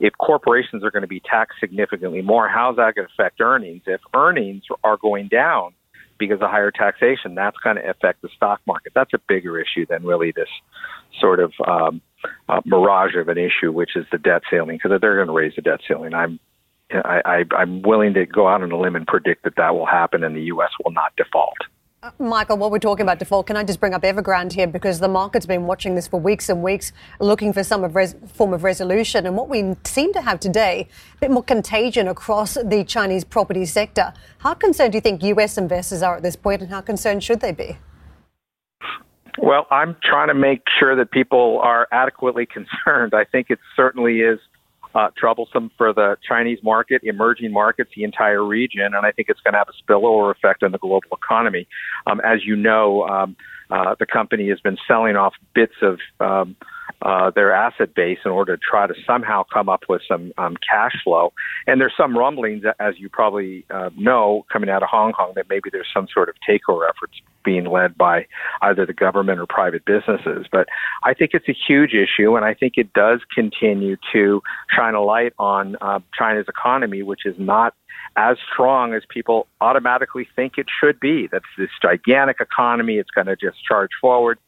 If 0.00 0.14
corporations 0.18 0.82
are 0.82 0.90
going 0.90 1.02
to 1.02 1.08
be 1.08 1.20
taxed 1.20 1.60
significantly 1.60 2.22
more, 2.22 2.48
how's 2.48 2.76
that 2.76 2.94
going 2.94 3.06
to 3.06 3.12
affect 3.12 3.40
earnings? 3.40 3.82
If 3.86 4.00
earnings 4.14 4.62
are 4.82 4.96
going 4.96 5.28
down 5.28 5.74
because 6.20 6.40
of 6.40 6.50
higher 6.50 6.70
taxation, 6.70 7.34
that's 7.34 7.56
going 7.64 7.76
to 7.76 7.90
affect 7.90 8.22
the 8.22 8.28
stock 8.36 8.60
market. 8.66 8.92
That's 8.94 9.12
a 9.12 9.20
bigger 9.26 9.58
issue 9.58 9.86
than 9.86 10.04
really 10.04 10.30
this 10.30 10.48
sort 11.18 11.40
of 11.40 11.52
um, 11.66 12.00
uh, 12.48 12.60
mirage 12.64 13.16
of 13.16 13.28
an 13.28 13.38
issue, 13.38 13.72
which 13.72 13.96
is 13.96 14.06
the 14.12 14.18
debt 14.18 14.42
ceiling, 14.48 14.76
because 14.76 15.00
they're 15.00 15.16
going 15.16 15.26
to 15.26 15.32
raise 15.32 15.56
the 15.56 15.62
debt 15.62 15.80
ceiling. 15.88 16.14
I'm 16.14 16.38
I, 16.92 17.22
I, 17.24 17.44
I'm 17.56 17.82
willing 17.82 18.14
to 18.14 18.26
go 18.26 18.48
out 18.48 18.62
on 18.62 18.72
a 18.72 18.78
limb 18.78 18.96
and 18.96 19.06
predict 19.06 19.44
that 19.44 19.56
that 19.56 19.74
will 19.74 19.86
happen, 19.86 20.24
and 20.24 20.36
the 20.36 20.42
U.S. 20.42 20.70
will 20.84 20.92
not 20.92 21.14
default. 21.16 21.56
Michael, 22.18 22.56
while 22.56 22.70
we're 22.70 22.78
talking 22.78 23.02
about 23.02 23.18
default, 23.18 23.46
can 23.46 23.58
I 23.58 23.64
just 23.64 23.78
bring 23.78 23.92
up 23.92 24.00
Evergrande 24.00 24.52
here 24.54 24.66
because 24.66 25.00
the 25.00 25.08
market's 25.08 25.44
been 25.44 25.66
watching 25.66 25.94
this 25.94 26.08
for 26.08 26.18
weeks 26.18 26.48
and 26.48 26.62
weeks, 26.62 26.92
looking 27.18 27.52
for 27.52 27.62
some 27.62 27.84
of 27.84 27.94
res- 27.94 28.16
form 28.32 28.54
of 28.54 28.64
resolution. 28.64 29.26
And 29.26 29.36
what 29.36 29.50
we 29.50 29.76
seem 29.84 30.14
to 30.14 30.22
have 30.22 30.40
today, 30.40 30.88
a 31.16 31.18
bit 31.18 31.30
more 31.30 31.42
contagion 31.42 32.08
across 32.08 32.54
the 32.54 32.84
Chinese 32.84 33.22
property 33.22 33.66
sector. 33.66 34.14
How 34.38 34.54
concerned 34.54 34.92
do 34.92 34.96
you 34.96 35.02
think 35.02 35.22
U.S. 35.22 35.58
investors 35.58 36.00
are 36.00 36.16
at 36.16 36.22
this 36.22 36.36
point, 36.36 36.62
and 36.62 36.70
how 36.70 36.80
concerned 36.80 37.22
should 37.22 37.40
they 37.40 37.52
be? 37.52 37.76
Well, 39.36 39.66
I'm 39.70 39.94
trying 40.02 40.28
to 40.28 40.34
make 40.34 40.62
sure 40.78 40.96
that 40.96 41.10
people 41.10 41.60
are 41.62 41.86
adequately 41.92 42.46
concerned. 42.86 43.12
I 43.12 43.24
think 43.24 43.50
it 43.50 43.58
certainly 43.76 44.20
is 44.20 44.38
uh, 44.94 45.08
troublesome 45.16 45.70
for 45.76 45.92
the 45.92 46.16
Chinese 46.26 46.58
market, 46.62 47.02
emerging 47.04 47.52
markets, 47.52 47.90
the 47.94 48.04
entire 48.04 48.44
region, 48.44 48.82
and 48.94 49.06
I 49.06 49.12
think 49.12 49.28
it's 49.28 49.40
going 49.40 49.52
to 49.52 49.58
have 49.58 49.68
a 49.68 49.82
spillover 49.82 50.30
effect 50.30 50.62
on 50.62 50.72
the 50.72 50.78
global 50.78 51.08
economy. 51.12 51.66
Um, 52.06 52.20
as 52.20 52.44
you 52.44 52.56
know, 52.56 53.06
um, 53.06 53.36
uh, 53.70 53.94
the 53.98 54.06
company 54.06 54.48
has 54.48 54.60
been 54.60 54.76
selling 54.86 55.16
off 55.16 55.34
bits 55.54 55.74
of 55.82 55.98
um, 56.20 56.56
uh, 57.02 57.30
their 57.30 57.52
asset 57.52 57.94
base 57.94 58.18
in 58.24 58.30
order 58.30 58.56
to 58.56 58.62
try 58.62 58.86
to 58.86 58.94
somehow 59.06 59.42
come 59.52 59.68
up 59.68 59.84
with 59.88 60.02
some 60.06 60.32
um, 60.38 60.56
cash 60.56 60.92
flow. 61.02 61.32
And 61.66 61.80
there's 61.80 61.94
some 61.96 62.16
rumblings, 62.16 62.64
as 62.78 62.94
you 62.98 63.08
probably 63.08 63.64
uh, 63.70 63.90
know, 63.96 64.44
coming 64.52 64.68
out 64.68 64.82
of 64.82 64.88
Hong 64.90 65.12
Kong 65.12 65.32
that 65.36 65.46
maybe 65.48 65.70
there's 65.72 65.88
some 65.94 66.08
sort 66.12 66.28
of 66.28 66.34
takeover 66.48 66.88
efforts 66.88 67.14
being 67.42 67.64
led 67.64 67.96
by 67.96 68.26
either 68.60 68.84
the 68.84 68.92
government 68.92 69.40
or 69.40 69.46
private 69.46 69.84
businesses. 69.84 70.46
But 70.50 70.68
I 71.02 71.14
think 71.14 71.30
it's 71.32 71.48
a 71.48 71.56
huge 71.66 71.92
issue, 71.94 72.36
and 72.36 72.44
I 72.44 72.54
think 72.54 72.74
it 72.76 72.92
does 72.92 73.20
continue 73.34 73.96
to 74.12 74.42
shine 74.74 74.94
a 74.94 75.02
light 75.02 75.32
on 75.38 75.76
uh, 75.80 76.00
China's 76.16 76.46
economy, 76.48 77.02
which 77.02 77.24
is 77.24 77.36
not 77.38 77.74
as 78.16 78.36
strong 78.52 78.94
as 78.94 79.02
people 79.08 79.46
automatically 79.60 80.28
think 80.36 80.58
it 80.58 80.66
should 80.82 80.98
be. 81.00 81.28
That's 81.30 81.44
this 81.56 81.70
gigantic 81.80 82.38
economy. 82.40 82.96
It's 82.96 83.10
going 83.10 83.26
to 83.26 83.36
just 83.36 83.64
charge 83.64 83.90
forward. 84.00 84.38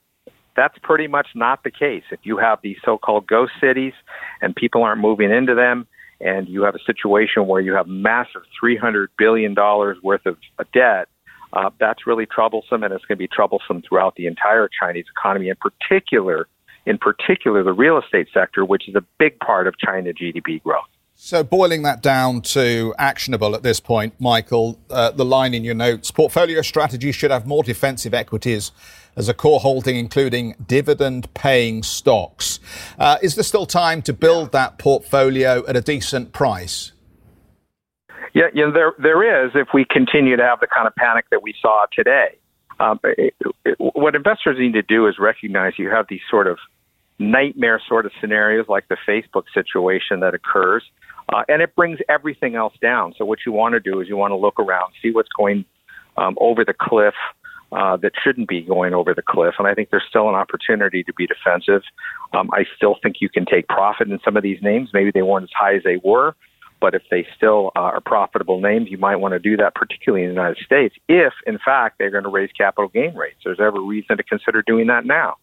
That's 0.57 0.76
pretty 0.83 1.07
much 1.07 1.28
not 1.35 1.64
the 1.64 1.71
case. 1.71 2.02
If 2.11 2.21
you 2.25 2.37
have 2.37 2.59
these 2.62 2.76
so-called 2.85 3.26
ghost 3.26 3.52
cities 3.61 3.95
and 4.42 4.54
people 4.54 4.83
aren't 4.83 5.00
moving 5.00 5.31
into 5.31 5.54
them, 5.54 5.87
and 6.21 6.49
you 6.49 6.62
have 6.62 6.75
a 6.75 6.85
situation 6.87 7.47
where 7.47 7.61
you 7.61 7.75
have 7.75 7.88
massive 7.88 8.42
$300 8.62 9.09
billion 9.19 9.54
worth 9.54 10.25
of 10.25 10.37
debt, 10.73 11.09
uh, 11.52 11.71
that's 11.81 12.07
really 12.07 12.26
troublesome, 12.26 12.83
and 12.83 12.95
it's 12.95 13.04
going 13.04 13.16
to 13.16 13.23
be 13.23 13.28
troublesome 13.28 13.83
throughout 13.87 14.14
the 14.16 14.26
entire 14.26 14.69
Chinese 14.81 15.04
economy, 15.16 15.49
in 15.49 15.57
particular, 15.57 16.47
in 16.87 16.97
particular 16.97 17.62
the 17.62 17.73
real 17.73 17.99
estate 17.99 18.28
sector, 18.33 18.64
which 18.64 18.88
is 18.88 18.95
a 18.95 19.04
big 19.19 19.38
part 19.40 19.66
of 19.66 19.75
China 19.78 20.12
GDP 20.12 20.62
growth. 20.62 20.85
So, 21.25 21.45
boiling 21.45 21.83
that 21.83 22.02
down 22.02 22.41
to 22.41 22.97
actionable 22.99 23.55
at 23.55 23.62
this 23.62 23.79
point, 23.79 24.12
Michael, 24.21 24.81
uh, 24.91 25.12
the 25.12 25.25
line 25.25 25.55
in 25.55 25.62
your 25.62 25.76
notes 25.76 26.11
portfolio 26.11 26.62
strategy 26.62 27.12
should 27.12 27.31
have 27.31 27.47
more 27.47 27.62
defensive 27.62 28.12
equities 28.12 28.73
as 29.14 29.29
a 29.29 29.33
core 29.33 29.61
holding, 29.61 29.95
including 29.95 30.57
dividend 30.67 31.33
paying 31.33 31.85
stocks. 31.85 32.59
Uh, 32.99 33.19
is 33.23 33.37
there 33.37 33.45
still 33.45 33.67
time 33.67 34.02
to 34.02 34.12
build 34.12 34.50
that 34.50 34.79
portfolio 34.79 35.64
at 35.69 35.76
a 35.76 35.81
decent 35.81 36.33
price? 36.33 36.91
Yeah, 38.35 38.49
you 38.52 38.67
know, 38.67 38.73
there 38.73 38.95
there 38.99 39.45
is 39.47 39.52
if 39.55 39.69
we 39.73 39.85
continue 39.88 40.37
to 40.37 40.43
have 40.43 40.59
the 40.59 40.67
kind 40.67 40.88
of 40.88 40.95
panic 40.97 41.26
that 41.31 41.41
we 41.41 41.55
saw 41.62 41.87
today. 41.93 42.37
Um, 42.81 42.99
it, 43.05 43.33
it, 43.64 43.76
what 43.79 44.17
investors 44.17 44.57
need 44.59 44.73
to 44.73 44.83
do 44.83 45.07
is 45.07 45.21
recognize 45.21 45.75
you 45.79 45.88
have 45.88 46.07
these 46.09 46.23
sort 46.29 46.49
of 46.49 46.59
nightmare 47.23 47.81
sort 47.88 48.07
of 48.07 48.12
scenarios 48.21 48.67
like 48.69 48.88
the 48.88 48.97
Facebook 49.07 49.45
situation 49.55 50.21
that 50.21 50.35
occurs, 50.35 50.83
uh, 51.33 51.43
and 51.49 51.62
it 51.62 51.75
brings 51.75 51.99
everything 52.09 52.55
else 52.55 52.75
down. 52.81 53.14
So 53.19 53.25
what 53.25 53.41
you 53.47 53.52
want 53.52 53.75
to 53.75 53.81
do 53.81 54.00
is 54.00 54.09
you 54.09 54.17
want 54.17 54.33
to 54.33 54.37
look 54.37 54.59
around, 54.59 54.93
see 55.02 55.11
what's 55.11 55.29
going 55.37 55.64
um, 56.17 56.37
over 56.41 56.64
the 56.64 56.75
cliff. 56.79 57.14
Uh, 57.73 57.97
that 57.97 58.12
shouldn't 58.23 58.50
be 58.50 58.61
going 58.61 58.93
over 58.93 59.14
the 59.14 59.23
cliff. 59.23 59.55
And 59.59 59.67
I 59.67 59.73
think 59.73 59.88
there's 59.88 60.05
still 60.07 60.29
an 60.29 60.35
opportunity 60.35 61.02
to 61.05 61.12
be 61.14 61.26
defensive. 61.26 61.81
Um, 62.35 62.50
I 62.52 62.67
still 62.76 62.97
think 63.02 63.17
you 63.23 63.31
can 63.31 63.47
take 63.47 63.67
profit 63.67 64.11
in 64.11 64.19
some 64.23 64.37
of 64.37 64.43
these 64.43 64.61
names. 64.61 64.91
Maybe 64.93 65.11
they 65.11 65.23
weren't 65.23 65.45
as 65.45 65.50
high 65.59 65.76
as 65.76 65.83
they 65.83 65.99
were, 66.05 66.37
but 66.83 66.95
if 66.95 67.00
they 67.11 67.26
still 67.35 67.73
uh, 67.75 67.81
are 67.81 68.02
profitable 68.02 68.61
names, 68.61 68.91
you 68.91 68.99
might 68.99 69.17
want 69.17 69.33
to 69.33 69.38
do 69.38 69.57
that, 69.57 69.75
particularly 69.75 70.25
in 70.25 70.31
the 70.31 70.35
United 70.35 70.62
States, 70.62 70.95
if 71.09 71.33
in 71.47 71.59
fact 71.64 71.97
they're 71.99 72.11
going 72.11 72.25
to 72.25 72.31
raise 72.31 72.50
capital 72.52 72.91
gain 72.91 73.14
rates. 73.14 73.38
There's 73.43 73.59
every 73.59 73.81
reason 73.81 74.19
to 74.19 74.23
consider 74.23 74.61
doing 74.61 74.88
that 74.88 75.07
now. 75.07 75.37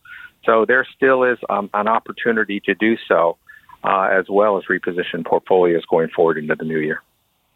So 0.45 0.65
there 0.67 0.85
still 0.95 1.23
is 1.23 1.39
um, 1.49 1.71
an 1.73 1.87
opportunity 1.87 2.59
to 2.65 2.75
do 2.75 2.95
so, 3.07 3.37
uh, 3.83 4.09
as 4.11 4.25
well 4.29 4.57
as 4.57 4.63
reposition 4.69 5.25
portfolios 5.25 5.83
going 5.89 6.09
forward 6.15 6.37
into 6.37 6.55
the 6.55 6.65
new 6.65 6.79
year. 6.79 7.01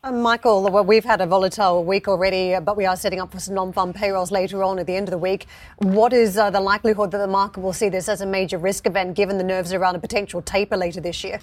Um, 0.05 0.21
Michael, 0.21 0.69
well, 0.69 0.83
we've 0.83 1.05
had 1.05 1.21
a 1.21 1.25
volatile 1.25 1.85
week 1.85 2.09
already, 2.09 2.59
but 2.59 2.75
we 2.75 2.85
are 2.85 2.97
setting 2.97 3.21
up 3.21 3.31
for 3.31 3.39
some 3.39 3.55
non-farm 3.55 3.93
payrolls 3.93 4.31
later 4.31 4.61
on 4.61 4.77
at 4.77 4.85
the 4.85 4.95
end 4.95 5.07
of 5.07 5.11
the 5.11 5.17
week. 5.17 5.45
What 5.77 6.11
is 6.11 6.37
uh, 6.37 6.49
the 6.49 6.59
likelihood 6.59 7.11
that 7.11 7.19
the 7.19 7.27
market 7.27 7.61
will 7.61 7.71
see 7.71 7.87
this 7.87 8.09
as 8.09 8.19
a 8.19 8.25
major 8.25 8.57
risk 8.57 8.85
event, 8.85 9.15
given 9.15 9.37
the 9.37 9.45
nerves 9.45 9.71
around 9.71 9.95
a 9.95 9.99
potential 9.99 10.41
taper 10.41 10.75
later 10.75 10.99
this 10.99 11.23
year? 11.23 11.39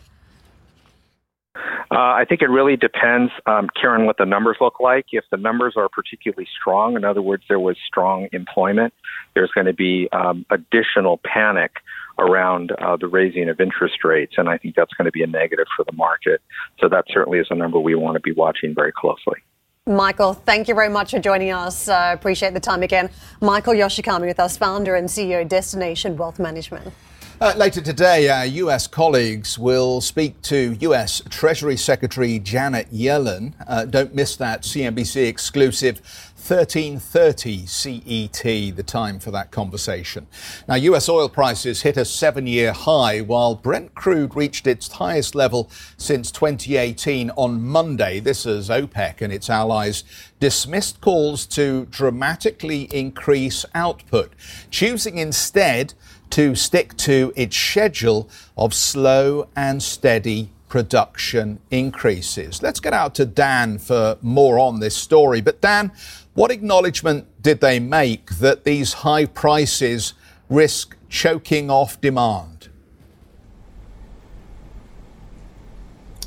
Uh, 1.92 1.98
I 1.98 2.24
think 2.28 2.42
it 2.42 2.50
really 2.50 2.76
depends, 2.76 3.32
um, 3.46 3.68
Karen, 3.80 4.04
what 4.04 4.16
the 4.18 4.26
numbers 4.26 4.58
look 4.60 4.78
like. 4.78 5.06
If 5.10 5.24
the 5.30 5.38
numbers 5.38 5.74
are 5.76 5.88
particularly 5.88 6.46
strong, 6.60 6.96
in 6.96 7.04
other 7.04 7.22
words, 7.22 7.42
there 7.48 7.58
was 7.58 7.76
strong 7.86 8.28
employment, 8.32 8.92
there's 9.34 9.50
going 9.50 9.66
to 9.66 9.72
be 9.72 10.08
um, 10.12 10.44
additional 10.50 11.18
panic 11.24 11.72
around 12.20 12.72
uh, 12.72 12.96
the 12.96 13.08
raising 13.08 13.48
of 13.48 13.60
interest 13.60 14.04
rates, 14.04 14.34
and 14.36 14.48
I 14.48 14.58
think 14.58 14.76
that's 14.76 14.92
going 14.94 15.06
to 15.06 15.10
be 15.10 15.22
a 15.22 15.26
negative 15.26 15.66
for 15.76 15.84
the 15.84 15.96
market. 15.96 16.40
So 16.80 16.88
that 16.88 17.04
certainly 17.12 17.38
is 17.38 17.48
a 17.50 17.54
number 17.54 17.80
we 17.80 17.94
want 17.94 18.14
to 18.14 18.20
be 18.20 18.32
watching 18.32 18.74
very 18.74 18.92
closely. 18.92 19.40
Michael, 19.86 20.34
thank 20.34 20.68
you 20.68 20.74
very 20.74 20.90
much 20.90 21.10
for 21.10 21.18
joining 21.18 21.50
us. 21.50 21.88
Uh, 21.88 22.12
appreciate 22.14 22.54
the 22.54 22.60
time 22.60 22.82
again. 22.82 23.10
Michael 23.40 23.74
Yoshikami 23.74 24.26
with 24.26 24.38
us, 24.38 24.56
founder 24.56 24.94
and 24.94 25.08
CEO 25.08 25.48
Destination 25.48 26.16
Wealth 26.16 26.38
Management. 26.38 26.92
Uh, 27.40 27.54
later 27.56 27.80
today, 27.80 28.28
our 28.28 28.44
US 28.44 28.86
colleagues 28.86 29.58
will 29.58 30.02
speak 30.02 30.42
to 30.42 30.76
US 30.80 31.22
Treasury 31.30 31.78
Secretary 31.78 32.38
Janet 32.38 32.92
Yellen. 32.92 33.54
Uh, 33.66 33.86
don't 33.86 34.14
miss 34.14 34.36
that 34.36 34.60
CNBC 34.60 35.26
exclusive 35.26 36.02
1330 36.50 37.64
CET, 37.64 38.42
the 38.76 38.82
time 38.84 39.20
for 39.20 39.30
that 39.30 39.52
conversation. 39.52 40.26
Now, 40.66 40.74
US 40.74 41.08
oil 41.08 41.28
prices 41.28 41.82
hit 41.82 41.96
a 41.96 42.04
seven 42.04 42.48
year 42.48 42.72
high 42.72 43.20
while 43.20 43.54
Brent 43.54 43.94
crude 43.94 44.34
reached 44.34 44.66
its 44.66 44.90
highest 44.90 45.36
level 45.36 45.70
since 45.96 46.32
2018 46.32 47.30
on 47.36 47.62
Monday. 47.62 48.18
This 48.18 48.46
as 48.46 48.68
OPEC 48.68 49.20
and 49.20 49.32
its 49.32 49.48
allies 49.48 50.02
dismissed 50.40 51.00
calls 51.00 51.46
to 51.46 51.86
dramatically 51.86 52.88
increase 52.92 53.64
output, 53.72 54.32
choosing 54.70 55.18
instead 55.18 55.94
to 56.30 56.56
stick 56.56 56.96
to 56.96 57.32
its 57.36 57.56
schedule 57.56 58.28
of 58.56 58.74
slow 58.74 59.46
and 59.54 59.80
steady 59.80 60.50
production 60.70 61.58
increases. 61.70 62.62
Let's 62.62 62.80
get 62.80 62.94
out 62.94 63.14
to 63.16 63.26
Dan 63.26 63.78
for 63.78 64.16
more 64.22 64.58
on 64.58 64.78
this 64.80 64.96
story. 64.96 65.42
But 65.42 65.60
Dan, 65.60 65.92
what 66.34 66.50
acknowledgement 66.50 67.26
did 67.42 67.60
they 67.60 67.80
make 67.80 68.38
that 68.38 68.64
these 68.64 68.92
high 68.94 69.26
prices 69.26 70.14
risk 70.48 70.96
choking 71.08 71.70
off 71.70 72.00
demand? 72.00 72.69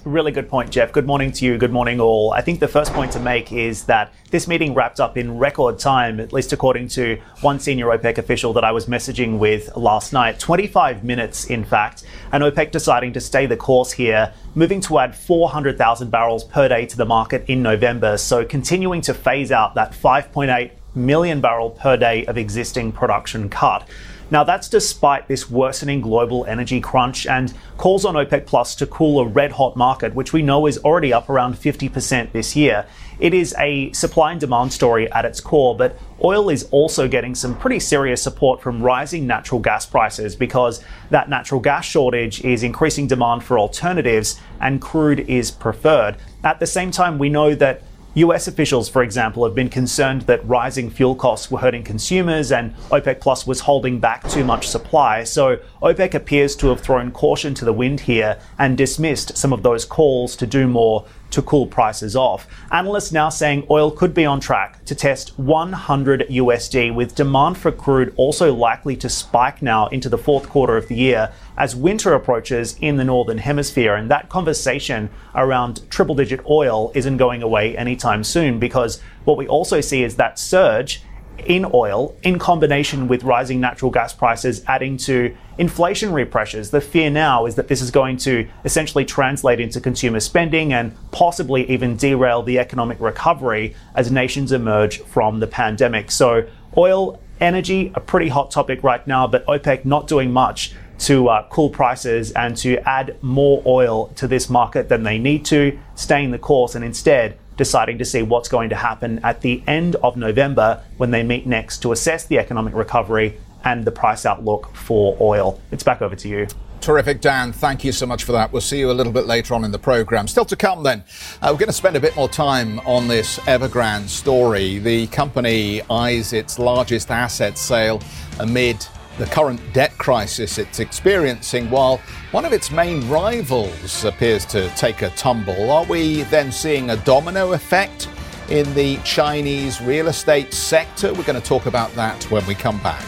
Really 0.05 0.33
good 0.33 0.49
point, 0.49 0.69
Geoff. 0.69 0.91
Good 0.91 1.07
morning 1.07 1.31
to 1.31 1.45
you. 1.45 1.57
Good 1.57 1.71
morning, 1.71 2.01
all. 2.01 2.33
I 2.33 2.41
think 2.41 2.59
the 2.59 2.67
first 2.67 2.91
point 2.91 3.13
to 3.13 3.21
make 3.21 3.53
is 3.53 3.85
that 3.85 4.11
this 4.31 4.49
meeting 4.49 4.73
wrapped 4.73 4.99
up 4.99 5.17
in 5.17 5.37
record 5.37 5.79
time, 5.79 6.19
at 6.19 6.33
least 6.33 6.51
according 6.51 6.89
to 6.89 7.21
one 7.39 7.57
senior 7.57 7.85
OPEC 7.85 8.17
official 8.17 8.51
that 8.51 8.65
I 8.65 8.73
was 8.73 8.87
messaging 8.87 9.37
with 9.39 9.73
last 9.77 10.11
night. 10.11 10.39
25 10.39 11.05
minutes, 11.05 11.45
in 11.45 11.63
fact, 11.63 12.03
and 12.33 12.43
OPEC 12.43 12.71
deciding 12.71 13.13
to 13.13 13.21
stay 13.21 13.45
the 13.45 13.55
course 13.55 13.93
here, 13.93 14.33
moving 14.55 14.81
to 14.81 14.99
add 14.99 15.15
400,000 15.15 16.11
barrels 16.11 16.43
per 16.43 16.67
day 16.67 16.85
to 16.85 16.97
the 16.97 17.05
market 17.05 17.45
in 17.47 17.61
November. 17.61 18.17
So 18.17 18.43
continuing 18.43 18.99
to 19.03 19.13
phase 19.13 19.53
out 19.53 19.73
that 19.75 19.93
5.8 19.93 20.71
million 20.95 21.39
barrel 21.39 21.69
per 21.69 21.95
day 21.95 22.25
of 22.25 22.37
existing 22.37 22.91
production 22.91 23.47
cut. 23.47 23.87
Now, 24.31 24.43
that's 24.43 24.67
despite 24.67 25.27
this 25.27 25.49
worsening 25.49 26.01
global 26.01 26.45
energy 26.45 26.81
crunch 26.81 27.27
and 27.27 27.53
calls 27.77 28.05
on 28.05 28.15
OPEC 28.15 28.45
Plus 28.45 28.75
to 28.75 28.87
cool 28.87 29.19
a 29.19 29.27
red 29.27 29.51
hot 29.51 29.75
market, 29.75 30.15
which 30.15 30.33
we 30.33 30.41
know 30.41 30.65
is 30.65 30.77
already 30.79 31.13
up 31.13 31.29
around 31.29 31.55
50% 31.55 32.31
this 32.31 32.55
year. 32.55 32.85
It 33.19 33.33
is 33.33 33.53
a 33.59 33.91
supply 33.91 34.31
and 34.31 34.39
demand 34.39 34.73
story 34.73 35.11
at 35.11 35.23
its 35.25 35.39
core, 35.39 35.77
but 35.77 35.97
oil 36.23 36.49
is 36.49 36.63
also 36.71 37.07
getting 37.07 37.35
some 37.35 37.57
pretty 37.57 37.79
serious 37.79 38.21
support 38.21 38.61
from 38.61 38.81
rising 38.81 39.27
natural 39.27 39.61
gas 39.61 39.85
prices 39.85 40.35
because 40.35 40.83
that 41.09 41.29
natural 41.29 41.61
gas 41.61 41.85
shortage 41.85 42.43
is 42.43 42.63
increasing 42.63 43.07
demand 43.07 43.43
for 43.43 43.59
alternatives 43.59 44.39
and 44.59 44.81
crude 44.81 45.19
is 45.21 45.51
preferred. 45.51 46.17
At 46.43 46.59
the 46.59 46.67
same 46.67 46.91
time, 46.91 47.19
we 47.19 47.29
know 47.29 47.55
that 47.55 47.83
US 48.15 48.47
officials, 48.47 48.87
for 48.87 49.01
example, 49.01 49.43
have 49.43 49.55
been 49.55 49.69
concerned 49.69 50.21
that 50.23 50.47
rising 50.47 50.91
fuel 50.91 51.15
costs 51.15 51.49
were 51.49 51.57
hurting 51.57 51.83
consumers 51.83 52.51
and 52.51 52.75
OPEC 52.91 53.19
Plus 53.19 53.47
was 53.47 53.61
holding 53.61 53.99
back 53.99 54.29
too 54.29 54.43
much 54.43 54.67
supply. 54.67 55.23
So 55.23 55.57
OPEC 55.81 56.13
appears 56.13 56.55
to 56.57 56.67
have 56.67 56.79
thrown 56.79 57.11
caution 57.11 57.55
to 57.55 57.65
the 57.65 57.73
wind 57.73 58.01
here 58.01 58.37
and 58.59 58.77
dismissed 58.77 59.35
some 59.35 59.51
of 59.51 59.63
those 59.63 59.83
calls 59.83 60.35
to 60.35 60.45
do 60.45 60.67
more 60.67 61.05
to 61.33 61.41
cool 61.41 61.65
prices 61.67 62.15
off. 62.15 62.47
Analysts 62.71 63.11
now 63.11 63.27
saying 63.27 63.65
oil 63.69 63.91
could 63.91 64.13
be 64.13 64.25
on 64.25 64.39
track 64.39 64.85
to 64.85 64.95
test 64.95 65.37
100 65.39 66.27
USD, 66.29 66.93
with 66.93 67.15
demand 67.15 67.57
for 67.57 67.71
crude 67.71 68.13
also 68.17 68.53
likely 68.53 68.95
to 68.97 69.09
spike 69.09 69.61
now 69.61 69.87
into 69.87 70.09
the 70.09 70.17
fourth 70.17 70.47
quarter 70.47 70.77
of 70.77 70.87
the 70.87 70.95
year 70.95 71.31
as 71.57 71.75
winter 71.75 72.13
approaches 72.13 72.77
in 72.81 72.97
the 72.97 73.03
northern 73.03 73.39
hemisphere. 73.39 73.95
And 73.95 74.09
that 74.11 74.29
conversation 74.29 75.09
around 75.33 75.89
triple 75.89 76.15
digit 76.15 76.41
oil 76.49 76.91
isn't 76.93 77.17
going 77.17 77.41
away 77.41 77.75
anytime 77.75 78.23
soon 78.23 78.59
because 78.59 79.01
what 79.25 79.37
we 79.37 79.47
also 79.47 79.81
see 79.81 80.03
is 80.03 80.15
that 80.17 80.37
surge 80.37 81.01
in 81.39 81.69
oil 81.73 82.15
in 82.23 82.39
combination 82.39 83.07
with 83.07 83.23
rising 83.23 83.59
natural 83.59 83.91
gas 83.91 84.13
prices 84.13 84.63
adding 84.67 84.97
to 84.97 85.35
inflationary 85.59 86.29
pressures. 86.29 86.69
The 86.69 86.81
fear 86.81 87.09
now 87.09 87.45
is 87.45 87.55
that 87.55 87.67
this 87.67 87.81
is 87.81 87.91
going 87.91 88.17
to 88.17 88.47
essentially 88.65 89.05
translate 89.05 89.59
into 89.59 89.79
consumer 89.81 90.19
spending 90.19 90.73
and 90.73 90.95
possibly 91.11 91.69
even 91.69 91.97
derail 91.97 92.43
the 92.43 92.59
economic 92.59 92.99
recovery 92.99 93.75
as 93.95 94.11
nations 94.11 94.51
emerge 94.51 94.99
from 95.01 95.39
the 95.39 95.47
pandemic. 95.47 96.11
So, 96.11 96.47
oil, 96.77 97.19
energy, 97.39 97.91
a 97.95 97.99
pretty 97.99 98.29
hot 98.29 98.51
topic 98.51 98.83
right 98.83 99.05
now, 99.05 99.27
but 99.27 99.45
OPEC 99.47 99.85
not 99.85 100.07
doing 100.07 100.31
much 100.31 100.73
to 100.99 101.27
uh, 101.27 101.47
cool 101.49 101.69
prices 101.69 102.31
and 102.31 102.55
to 102.55 102.77
add 102.87 103.17
more 103.21 103.61
oil 103.65 104.07
to 104.15 104.27
this 104.27 104.49
market 104.49 104.89
than 104.89 105.03
they 105.03 105.17
need 105.17 105.43
to, 105.45 105.77
staying 105.95 106.31
the 106.31 106.39
course 106.39 106.75
and 106.75 106.85
instead 106.85 107.37
deciding 107.57 107.97
to 107.97 108.05
see 108.05 108.21
what's 108.21 108.49
going 108.49 108.69
to 108.69 108.75
happen 108.75 109.19
at 109.23 109.41
the 109.41 109.63
end 109.67 109.95
of 109.97 110.17
November 110.17 110.81
when 110.97 111.11
they 111.11 111.23
meet 111.23 111.45
next 111.45 111.81
to 111.83 111.91
assess 111.91 112.25
the 112.25 112.39
economic 112.39 112.73
recovery 112.73 113.37
and 113.63 113.85
the 113.85 113.91
price 113.91 114.25
outlook 114.25 114.75
for 114.75 115.17
oil. 115.21 115.59
It's 115.71 115.83
back 115.83 116.01
over 116.01 116.15
to 116.15 116.27
you. 116.27 116.47
Terrific, 116.81 117.21
Dan. 117.21 117.53
Thank 117.53 117.85
you 117.85 117.93
so 117.93 118.05
much 118.05 118.25
for 118.25 118.33
that. 118.33 118.51
We'll 118.51 118.61
see 118.61 118.77
you 118.77 118.91
a 118.91 118.93
little 118.93 119.13
bit 119.13 119.25
later 119.25 119.53
on 119.53 119.63
in 119.63 119.71
the 119.71 119.79
program. 119.79 120.27
Still 120.27 120.43
to 120.43 120.57
come, 120.57 120.83
then, 120.83 121.05
uh, 121.41 121.47
we're 121.49 121.59
going 121.59 121.67
to 121.67 121.71
spend 121.71 121.95
a 121.95 121.99
bit 122.01 122.13
more 122.17 122.27
time 122.27 122.79
on 122.81 123.07
this 123.07 123.39
Evergrande 123.39 124.09
story. 124.09 124.79
The 124.79 125.07
company 125.07 125.81
eyes 125.89 126.33
its 126.33 126.59
largest 126.59 127.09
asset 127.09 127.57
sale 127.57 128.01
amid 128.39 128.85
the 129.17 129.25
current 129.27 129.61
debt 129.73 129.97
crisis 129.97 130.57
it's 130.57 130.79
experiencing, 130.79 131.69
while 131.69 131.97
one 132.31 132.45
of 132.45 132.53
its 132.53 132.71
main 132.71 133.07
rivals 133.09 134.05
appears 134.05 134.45
to 134.47 134.69
take 134.75 135.01
a 135.01 135.09
tumble. 135.11 135.71
Are 135.71 135.85
we 135.85 136.23
then 136.23 136.51
seeing 136.51 136.89
a 136.89 136.97
domino 136.97 137.53
effect 137.53 138.09
in 138.49 138.71
the 138.73 138.97
Chinese 139.03 139.81
real 139.81 140.07
estate 140.07 140.53
sector? 140.53 141.13
We're 141.13 141.23
going 141.23 141.39
to 141.39 141.47
talk 141.47 141.65
about 141.65 141.93
that 141.93 142.23
when 142.31 142.45
we 142.47 142.55
come 142.55 142.79
back. 142.81 143.05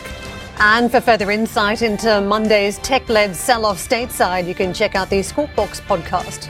And 0.57 0.89
for 0.89 1.01
further 1.01 1.31
insight 1.31 1.81
into 1.81 2.21
Monday's 2.21 2.77
tech 2.79 3.09
led 3.09 3.35
sell 3.35 3.65
off 3.65 3.77
stateside, 3.77 4.47
you 4.47 4.55
can 4.55 4.73
check 4.73 4.95
out 4.95 5.09
the 5.09 5.21
Squawk 5.21 5.53
Box 5.55 5.81
podcast. 5.81 6.49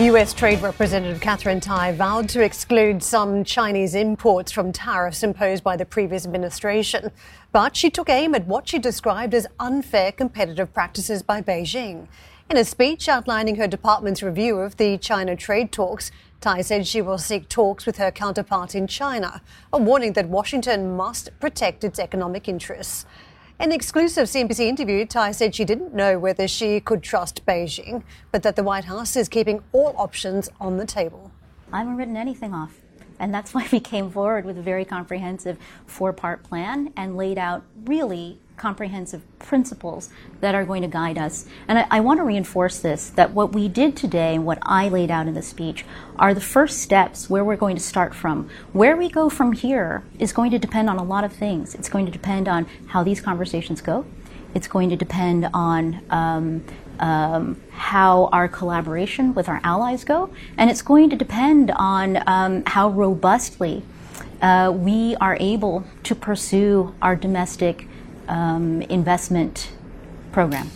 US 0.00 0.32
Trade 0.32 0.62
Representative 0.62 1.20
Katherine 1.20 1.60
Tai 1.60 1.92
vowed 1.92 2.26
to 2.30 2.42
exclude 2.42 3.02
some 3.02 3.44
Chinese 3.44 3.94
imports 3.94 4.50
from 4.50 4.72
tariffs 4.72 5.22
imposed 5.22 5.62
by 5.62 5.76
the 5.76 5.84
previous 5.84 6.24
administration, 6.24 7.10
but 7.52 7.76
she 7.76 7.90
took 7.90 8.08
aim 8.08 8.34
at 8.34 8.46
what 8.46 8.66
she 8.66 8.78
described 8.78 9.34
as 9.34 9.46
unfair 9.58 10.10
competitive 10.10 10.72
practices 10.72 11.22
by 11.22 11.42
Beijing. 11.42 12.06
In 12.48 12.56
a 12.56 12.64
speech 12.64 13.10
outlining 13.10 13.56
her 13.56 13.66
department's 13.66 14.22
review 14.22 14.60
of 14.60 14.78
the 14.78 14.96
China 14.96 15.36
trade 15.36 15.70
talks, 15.70 16.10
Tai 16.40 16.62
said 16.62 16.86
she 16.86 17.02
will 17.02 17.18
seek 17.18 17.50
talks 17.50 17.84
with 17.84 17.98
her 17.98 18.10
counterpart 18.10 18.74
in 18.74 18.86
China, 18.86 19.42
a 19.70 19.78
warning 19.78 20.14
that 20.14 20.30
Washington 20.30 20.96
must 20.96 21.28
protect 21.40 21.84
its 21.84 21.98
economic 21.98 22.48
interests. 22.48 23.04
In 23.60 23.64
an 23.64 23.72
exclusive 23.72 24.26
CNBC 24.26 24.60
interview, 24.60 25.04
Tai 25.04 25.32
said 25.32 25.54
she 25.54 25.66
didn't 25.66 25.92
know 25.92 26.18
whether 26.18 26.48
she 26.48 26.80
could 26.80 27.02
trust 27.02 27.44
Beijing, 27.44 28.02
but 28.32 28.42
that 28.42 28.56
the 28.56 28.62
White 28.62 28.86
House 28.86 29.16
is 29.16 29.28
keeping 29.28 29.62
all 29.72 29.94
options 29.98 30.48
on 30.58 30.78
the 30.78 30.86
table. 30.86 31.30
I 31.70 31.80
haven't 31.80 31.98
written 31.98 32.16
anything 32.16 32.54
off. 32.54 32.80
And 33.18 33.34
that's 33.34 33.52
why 33.54 33.68
we 33.70 33.78
came 33.78 34.10
forward 34.10 34.46
with 34.46 34.56
a 34.56 34.62
very 34.62 34.86
comprehensive 34.86 35.58
four 35.84 36.14
part 36.14 36.42
plan 36.42 36.90
and 36.96 37.18
laid 37.18 37.36
out 37.36 37.62
really 37.84 38.38
comprehensive 38.60 39.22
principles 39.38 40.10
that 40.42 40.54
are 40.54 40.66
going 40.66 40.82
to 40.82 40.88
guide 40.88 41.16
us. 41.16 41.46
And 41.66 41.78
I, 41.78 41.86
I, 41.90 42.00
want 42.00 42.20
to 42.20 42.24
reinforce 42.24 42.78
this 42.78 43.08
that 43.10 43.32
what 43.32 43.54
we 43.54 43.68
did 43.68 43.96
today 43.96 44.34
and 44.34 44.44
what 44.44 44.58
I 44.60 44.86
laid 44.88 45.10
out 45.10 45.26
in 45.26 45.32
the 45.32 45.40
speech 45.40 45.86
are 46.18 46.34
the 46.34 46.42
first 46.42 46.78
steps 46.78 47.30
where 47.30 47.42
we're 47.42 47.56
going 47.56 47.74
to 47.76 47.82
start 47.82 48.14
from. 48.14 48.50
Where 48.74 48.98
we 48.98 49.08
go 49.08 49.30
from 49.30 49.52
here 49.52 50.04
is 50.18 50.34
going 50.34 50.50
to 50.50 50.58
depend 50.58 50.90
on 50.90 50.98
a 50.98 51.02
lot 51.02 51.24
of 51.24 51.32
things. 51.32 51.74
It's 51.74 51.88
going 51.88 52.04
to 52.04 52.12
depend 52.12 52.48
on 52.48 52.66
how 52.88 53.02
these 53.02 53.22
conversations 53.22 53.80
go, 53.80 54.04
it's 54.54 54.68
going 54.68 54.90
to 54.90 54.96
depend 54.96 55.48
on 55.54 56.02
um, 56.10 56.62
um, 56.98 57.62
how 57.70 58.28
our 58.30 58.46
collaboration 58.46 59.32
with 59.32 59.48
our 59.48 59.60
allies 59.64 60.04
go, 60.04 60.28
and 60.58 60.68
it's 60.68 60.82
going 60.82 61.08
to 61.08 61.16
depend 61.16 61.70
on 61.76 62.22
um, 62.26 62.62
how 62.66 62.90
robustly 62.90 63.82
uh, 64.42 64.70
we 64.74 65.16
are 65.16 65.38
able 65.40 65.84
to 66.02 66.14
pursue 66.14 66.94
our 67.00 67.16
domestic 67.16 67.86
um, 68.30 68.80
investment 68.82 69.72
program. 70.32 70.70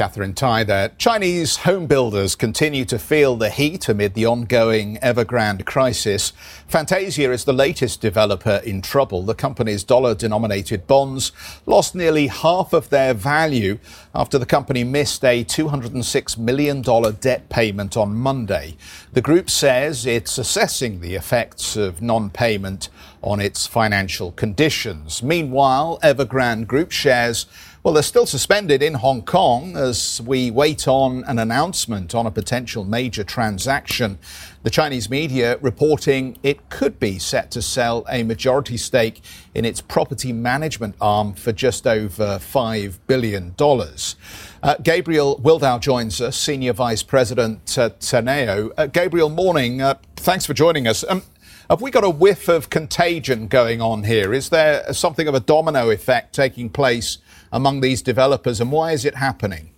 Katherine 0.00 0.32
Tai 0.32 0.64
there. 0.64 0.92
Chinese 0.96 1.58
home 1.58 1.86
builders 1.86 2.34
continue 2.34 2.86
to 2.86 2.98
feel 2.98 3.36
the 3.36 3.50
heat 3.50 3.86
amid 3.86 4.14
the 4.14 4.24
ongoing 4.24 4.96
Evergrande 5.02 5.66
crisis. 5.66 6.32
Fantasia 6.66 7.30
is 7.30 7.44
the 7.44 7.52
latest 7.52 8.00
developer 8.00 8.62
in 8.64 8.80
trouble. 8.80 9.22
The 9.22 9.34
company's 9.34 9.84
dollar 9.84 10.14
denominated 10.14 10.86
bonds 10.86 11.32
lost 11.66 11.94
nearly 11.94 12.28
half 12.28 12.72
of 12.72 12.88
their 12.88 13.12
value 13.12 13.78
after 14.14 14.38
the 14.38 14.46
company 14.46 14.84
missed 14.84 15.22
a 15.22 15.44
$206 15.44 16.38
million 16.38 16.80
debt 17.20 17.50
payment 17.50 17.94
on 17.94 18.14
Monday. 18.14 18.78
The 19.12 19.20
group 19.20 19.50
says 19.50 20.06
it's 20.06 20.38
assessing 20.38 21.02
the 21.02 21.14
effects 21.14 21.76
of 21.76 22.00
non 22.00 22.30
payment 22.30 22.88
on 23.22 23.38
its 23.38 23.66
financial 23.66 24.32
conditions. 24.32 25.22
Meanwhile, 25.22 25.98
Evergrande 26.02 26.66
Group 26.66 26.90
shares 26.90 27.44
well, 27.82 27.94
they're 27.94 28.02
still 28.02 28.26
suspended 28.26 28.82
in 28.82 28.92
Hong 28.92 29.22
Kong 29.22 29.74
as 29.74 30.20
we 30.20 30.50
wait 30.50 30.86
on 30.86 31.24
an 31.24 31.38
announcement 31.38 32.14
on 32.14 32.26
a 32.26 32.30
potential 32.30 32.84
major 32.84 33.24
transaction. 33.24 34.18
The 34.64 34.68
Chinese 34.68 35.08
media 35.08 35.56
reporting 35.62 36.36
it 36.42 36.68
could 36.68 37.00
be 37.00 37.18
set 37.18 37.50
to 37.52 37.62
sell 37.62 38.04
a 38.10 38.22
majority 38.22 38.76
stake 38.76 39.22
in 39.54 39.64
its 39.64 39.80
property 39.80 40.30
management 40.30 40.94
arm 41.00 41.32
for 41.32 41.52
just 41.52 41.86
over 41.86 42.38
$5 42.38 42.98
billion. 43.06 43.54
Uh, 43.58 44.74
Gabriel 44.82 45.40
Wildau 45.42 45.80
joins 45.80 46.20
us, 46.20 46.36
Senior 46.36 46.74
Vice 46.74 47.02
President 47.02 47.78
at 47.78 48.00
Teneo. 48.00 48.72
Uh, 48.76 48.88
Gabriel, 48.88 49.30
morning. 49.30 49.80
Uh, 49.80 49.94
thanks 50.16 50.44
for 50.44 50.52
joining 50.52 50.86
us. 50.86 51.02
Um, 51.08 51.22
have 51.70 51.80
we 51.80 51.90
got 51.90 52.04
a 52.04 52.10
whiff 52.10 52.48
of 52.48 52.68
contagion 52.68 53.46
going 53.48 53.80
on 53.80 54.02
here? 54.02 54.34
Is 54.34 54.50
there 54.50 54.92
something 54.92 55.26
of 55.28 55.34
a 55.34 55.40
domino 55.40 55.88
effect 55.88 56.34
taking 56.34 56.68
place 56.68 57.18
among 57.52 57.80
these 57.80 58.02
developers, 58.02 58.60
and 58.60 58.70
why 58.70 58.92
is 58.92 59.04
it 59.04 59.14
happening? 59.14 59.74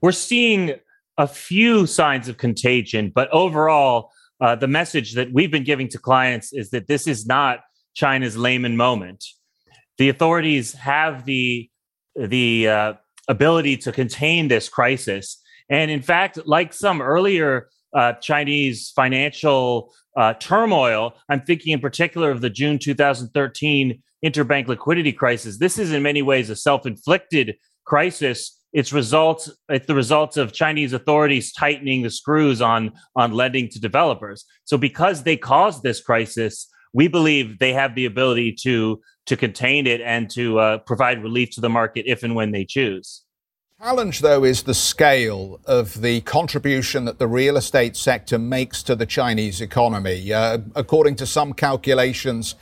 We're 0.00 0.12
seeing 0.12 0.74
a 1.18 1.26
few 1.26 1.86
signs 1.86 2.28
of 2.28 2.38
contagion, 2.38 3.12
but 3.14 3.28
overall, 3.30 4.10
uh, 4.40 4.56
the 4.56 4.68
message 4.68 5.14
that 5.14 5.32
we've 5.32 5.50
been 5.50 5.64
giving 5.64 5.88
to 5.88 5.98
clients 5.98 6.52
is 6.52 6.70
that 6.70 6.86
this 6.86 7.06
is 7.06 7.26
not 7.26 7.60
China's 7.94 8.36
Lehman 8.36 8.76
moment. 8.76 9.24
The 9.98 10.08
authorities 10.08 10.72
have 10.74 11.26
the 11.26 11.68
the 12.16 12.68
uh, 12.68 12.92
ability 13.28 13.76
to 13.76 13.92
contain 13.92 14.48
this 14.48 14.68
crisis, 14.68 15.40
and 15.68 15.90
in 15.90 16.00
fact, 16.00 16.38
like 16.46 16.72
some 16.72 17.02
earlier 17.02 17.68
uh, 17.94 18.12
Chinese 18.14 18.92
financial 18.94 19.92
uh, 20.16 20.34
turmoil, 20.34 21.14
I'm 21.28 21.42
thinking 21.42 21.72
in 21.72 21.80
particular 21.80 22.30
of 22.30 22.40
the 22.40 22.50
June 22.50 22.78
2013 22.78 24.02
interbank 24.24 24.68
liquidity 24.68 25.12
crisis. 25.12 25.58
This 25.58 25.78
is 25.78 25.92
in 25.92 26.02
many 26.02 26.22
ways 26.22 26.50
a 26.50 26.56
self-inflicted 26.56 27.56
crisis. 27.84 28.58
It's 28.72 28.92
results. 28.92 29.50
It's 29.68 29.86
the 29.86 29.94
results 29.94 30.36
of 30.36 30.52
Chinese 30.52 30.92
authorities 30.92 31.52
tightening 31.52 32.02
the 32.02 32.10
screws 32.10 32.60
on 32.60 32.92
on 33.16 33.32
lending 33.32 33.68
to 33.70 33.80
developers. 33.80 34.44
So 34.64 34.78
because 34.78 35.24
they 35.24 35.36
caused 35.36 35.82
this 35.82 36.00
crisis, 36.00 36.68
we 36.92 37.08
believe 37.08 37.58
they 37.58 37.72
have 37.72 37.94
the 37.94 38.06
ability 38.06 38.56
to 38.62 39.00
to 39.26 39.36
contain 39.36 39.86
it 39.86 40.00
and 40.00 40.30
to 40.30 40.58
uh, 40.58 40.78
provide 40.78 41.22
relief 41.22 41.50
to 41.52 41.60
the 41.60 41.68
market 41.68 42.04
if 42.06 42.22
and 42.22 42.34
when 42.34 42.52
they 42.52 42.64
choose. 42.64 43.22
Challenge, 43.82 44.20
though, 44.20 44.44
is 44.44 44.64
the 44.64 44.74
scale 44.74 45.58
of 45.64 46.02
the 46.02 46.20
contribution 46.20 47.06
that 47.06 47.18
the 47.18 47.26
real 47.26 47.56
estate 47.56 47.96
sector 47.96 48.38
makes 48.38 48.82
to 48.82 48.94
the 48.94 49.06
Chinese 49.06 49.62
economy. 49.62 50.30
Uh, 50.30 50.58
according 50.74 51.16
to 51.16 51.24
some 51.24 51.54
calculations, 51.54 52.56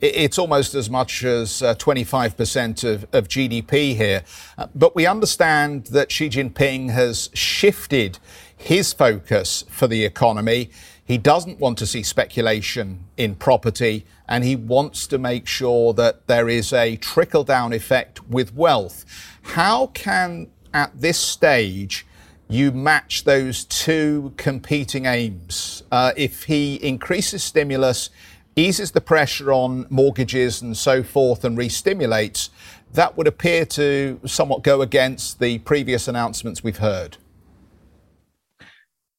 it's 0.00 0.36
almost 0.36 0.74
as 0.74 0.90
much 0.90 1.22
as 1.22 1.62
uh, 1.62 1.76
25% 1.76 2.82
of, 2.92 3.06
of, 3.12 3.28
GDP 3.28 3.94
here. 3.94 4.24
Uh, 4.58 4.66
but 4.74 4.96
we 4.96 5.06
understand 5.06 5.86
that 5.86 6.10
Xi 6.10 6.28
Jinping 6.28 6.90
has 6.90 7.30
shifted 7.34 8.18
his 8.56 8.92
focus 8.92 9.64
for 9.68 9.86
the 9.86 10.04
economy. 10.04 10.70
He 11.04 11.18
doesn't 11.18 11.60
want 11.60 11.78
to 11.78 11.86
see 11.86 12.02
speculation 12.02 13.04
in 13.16 13.36
property, 13.36 14.06
and 14.26 14.42
he 14.42 14.56
wants 14.56 15.06
to 15.08 15.18
make 15.18 15.46
sure 15.46 15.92
that 15.92 16.26
there 16.26 16.48
is 16.48 16.72
a 16.72 16.96
trickle 16.96 17.44
down 17.44 17.72
effect 17.72 18.26
with 18.26 18.54
wealth. 18.54 19.04
How 19.42 19.88
can, 19.88 20.48
at 20.74 21.00
this 21.00 21.18
stage, 21.18 22.06
you 22.48 22.72
match 22.72 23.24
those 23.24 23.64
two 23.64 24.34
competing 24.36 25.06
aims? 25.06 25.82
Uh, 25.90 26.12
if 26.16 26.44
he 26.44 26.74
increases 26.76 27.42
stimulus, 27.42 28.10
eases 28.56 28.90
the 28.90 29.00
pressure 29.00 29.52
on 29.52 29.86
mortgages 29.88 30.60
and 30.60 30.76
so 30.76 31.02
forth 31.02 31.44
and 31.44 31.56
re-stimulates, 31.56 32.50
that 32.92 33.16
would 33.16 33.26
appear 33.26 33.64
to 33.64 34.20
somewhat 34.26 34.62
go 34.62 34.82
against 34.82 35.40
the 35.40 35.58
previous 35.60 36.06
announcements 36.06 36.62
we've 36.62 36.78
heard. 36.78 37.16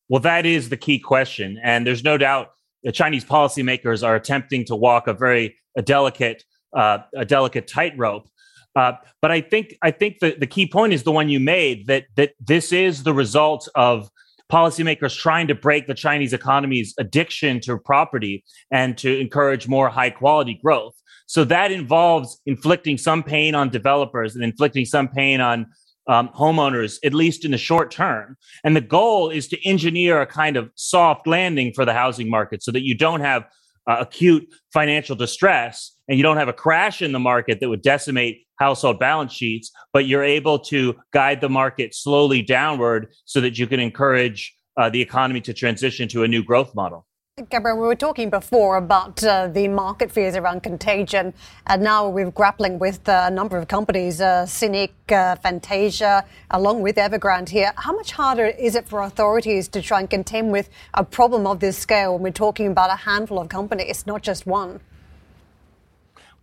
Well, 0.08 0.22
that 0.22 0.46
is 0.46 0.70
the 0.70 0.78
key 0.78 1.00
question. 1.00 1.60
And 1.64 1.86
there's 1.86 2.04
no 2.04 2.18
doubt 2.18 2.52
the 2.84 2.92
Chinese 2.92 3.26
policymakers 3.26 4.06
are 4.06 4.16
attempting 4.16 4.66
to 4.66 4.76
walk 4.76 5.08
a 5.08 5.14
very 5.14 5.56
a 5.76 5.82
delicate, 5.82 6.44
uh, 6.74 7.00
a 7.16 7.26
delicate 7.26 7.68
tightrope. 7.68 8.30
Uh, 8.76 8.94
but 9.22 9.32
I 9.32 9.42
think 9.42 9.76
I 9.82 9.92
think 9.92 10.20
the, 10.20 10.36
the 10.38 10.48
key 10.48 10.68
point 10.68 10.94
is 10.94 11.04
the 11.04 11.12
one 11.12 11.30
you 11.30 11.40
made 11.40 11.88
that 11.88 12.06
that 12.16 12.34
this 12.40 12.72
is 12.72 13.04
the 13.04 13.14
result 13.14 13.70
of 13.76 14.10
policymakers 14.52 15.18
trying 15.18 15.48
to 15.48 15.56
break 15.56 15.88
the 15.88 15.94
Chinese 15.94 16.34
economy's 16.34 16.94
addiction 17.00 17.60
to 17.62 17.78
property 17.78 18.44
and 18.72 18.98
to 18.98 19.20
encourage 19.20 19.68
more 19.68 19.90
high 19.90 20.10
quality 20.10 20.60
growth. 20.62 20.94
So 21.26 21.44
that 21.46 21.72
involves 21.72 22.40
inflicting 22.46 22.98
some 22.98 23.24
pain 23.24 23.56
on 23.56 23.70
developers 23.70 24.36
and 24.36 24.44
inflicting 24.44 24.86
some 24.86 25.08
pain 25.08 25.42
on 25.42 25.66
um, 26.08 26.30
homeowners, 26.36 27.00
at 27.04 27.16
least 27.16 27.46
in 27.46 27.52
the 27.52 27.58
short 27.58 27.90
term. 27.90 28.38
And 28.64 28.76
the 28.76 28.82
goal 28.82 29.32
is 29.32 29.48
to 29.48 29.68
engineer 29.68 30.22
a 30.22 30.28
kind 30.28 30.58
of 30.58 30.70
soft 30.76 31.26
landing 31.26 31.74
for 31.74 31.84
the 31.84 31.94
housing 31.94 32.30
market 32.30 32.62
so 32.62 32.72
that 32.72 32.84
you 32.84 32.96
don't 32.96 33.22
have 33.22 33.46
uh, 33.90 33.98
acute 34.00 34.48
financial 34.72 35.16
distress 35.16 35.95
and 36.08 36.18
you 36.18 36.24
don't 36.24 36.38
have 36.38 36.48
a 36.48 36.54
crash 36.54 37.02
in 37.02 37.12
the 37.12 37.20
market 37.20 37.60
that 37.60 37.70
would 37.70 37.82
decimate 37.82 38.46
household 38.58 39.00
balance 39.00 39.34
sheets, 39.34 39.72
but 39.92 40.06
you're 40.06 40.24
able 40.24 40.60
to 40.60 40.96
guide 41.12 41.42
the 41.42 41.50
market 41.50 41.94
slowly 41.94 42.42
downward 42.42 43.08
so 43.26 43.42
that 43.42 43.58
you 43.58 43.68
can 43.68 43.80
encourage 43.80 44.56
uh, 44.78 44.90
the 44.90 45.02
economy 45.02 45.42
to 45.42 45.54
transition 45.54 46.08
to 46.10 46.24
a 46.24 46.28
new 46.28 46.44
growth 46.44 46.74
model. 46.76 47.06
Gabriel, 47.50 47.78
we 47.78 47.86
were 47.86 47.96
talking 47.96 48.30
before 48.30 48.78
about 48.78 49.22
uh, 49.22 49.50
the 49.50 49.68
market 49.68 50.10
fears 50.10 50.38
around 50.38 50.64
contagion, 50.64 51.34
and 51.68 51.84
now 51.84 52.08
we're 52.08 52.32
grappling 52.32 52.80
with 52.80 53.10
uh, 53.10 53.26
a 53.28 53.30
number 53.30 53.58
of 53.58 53.68
companies, 53.68 54.22
uh, 54.22 54.46
Sinic, 54.48 54.92
uh, 55.10 55.36
Fantasia, 55.36 56.24
along 56.52 56.82
with 56.82 56.96
Evergrande 56.96 57.50
here. 57.50 57.74
How 57.76 57.92
much 57.92 58.14
harder 58.14 58.46
is 58.46 58.74
it 58.76 58.88
for 58.88 59.02
authorities 59.02 59.68
to 59.68 59.82
try 59.82 60.00
and 60.00 60.10
contend 60.10 60.54
with 60.54 60.70
a 60.94 61.04
problem 61.04 61.46
of 61.46 61.60
this 61.60 61.78
scale 61.78 62.14
when 62.14 62.24
we're 62.24 62.32
talking 62.32 62.68
about 62.68 62.90
a 62.90 62.96
handful 62.96 63.40
of 63.40 63.50
companies, 63.50 64.08
not 64.08 64.22
just 64.22 64.48
one? 64.48 64.80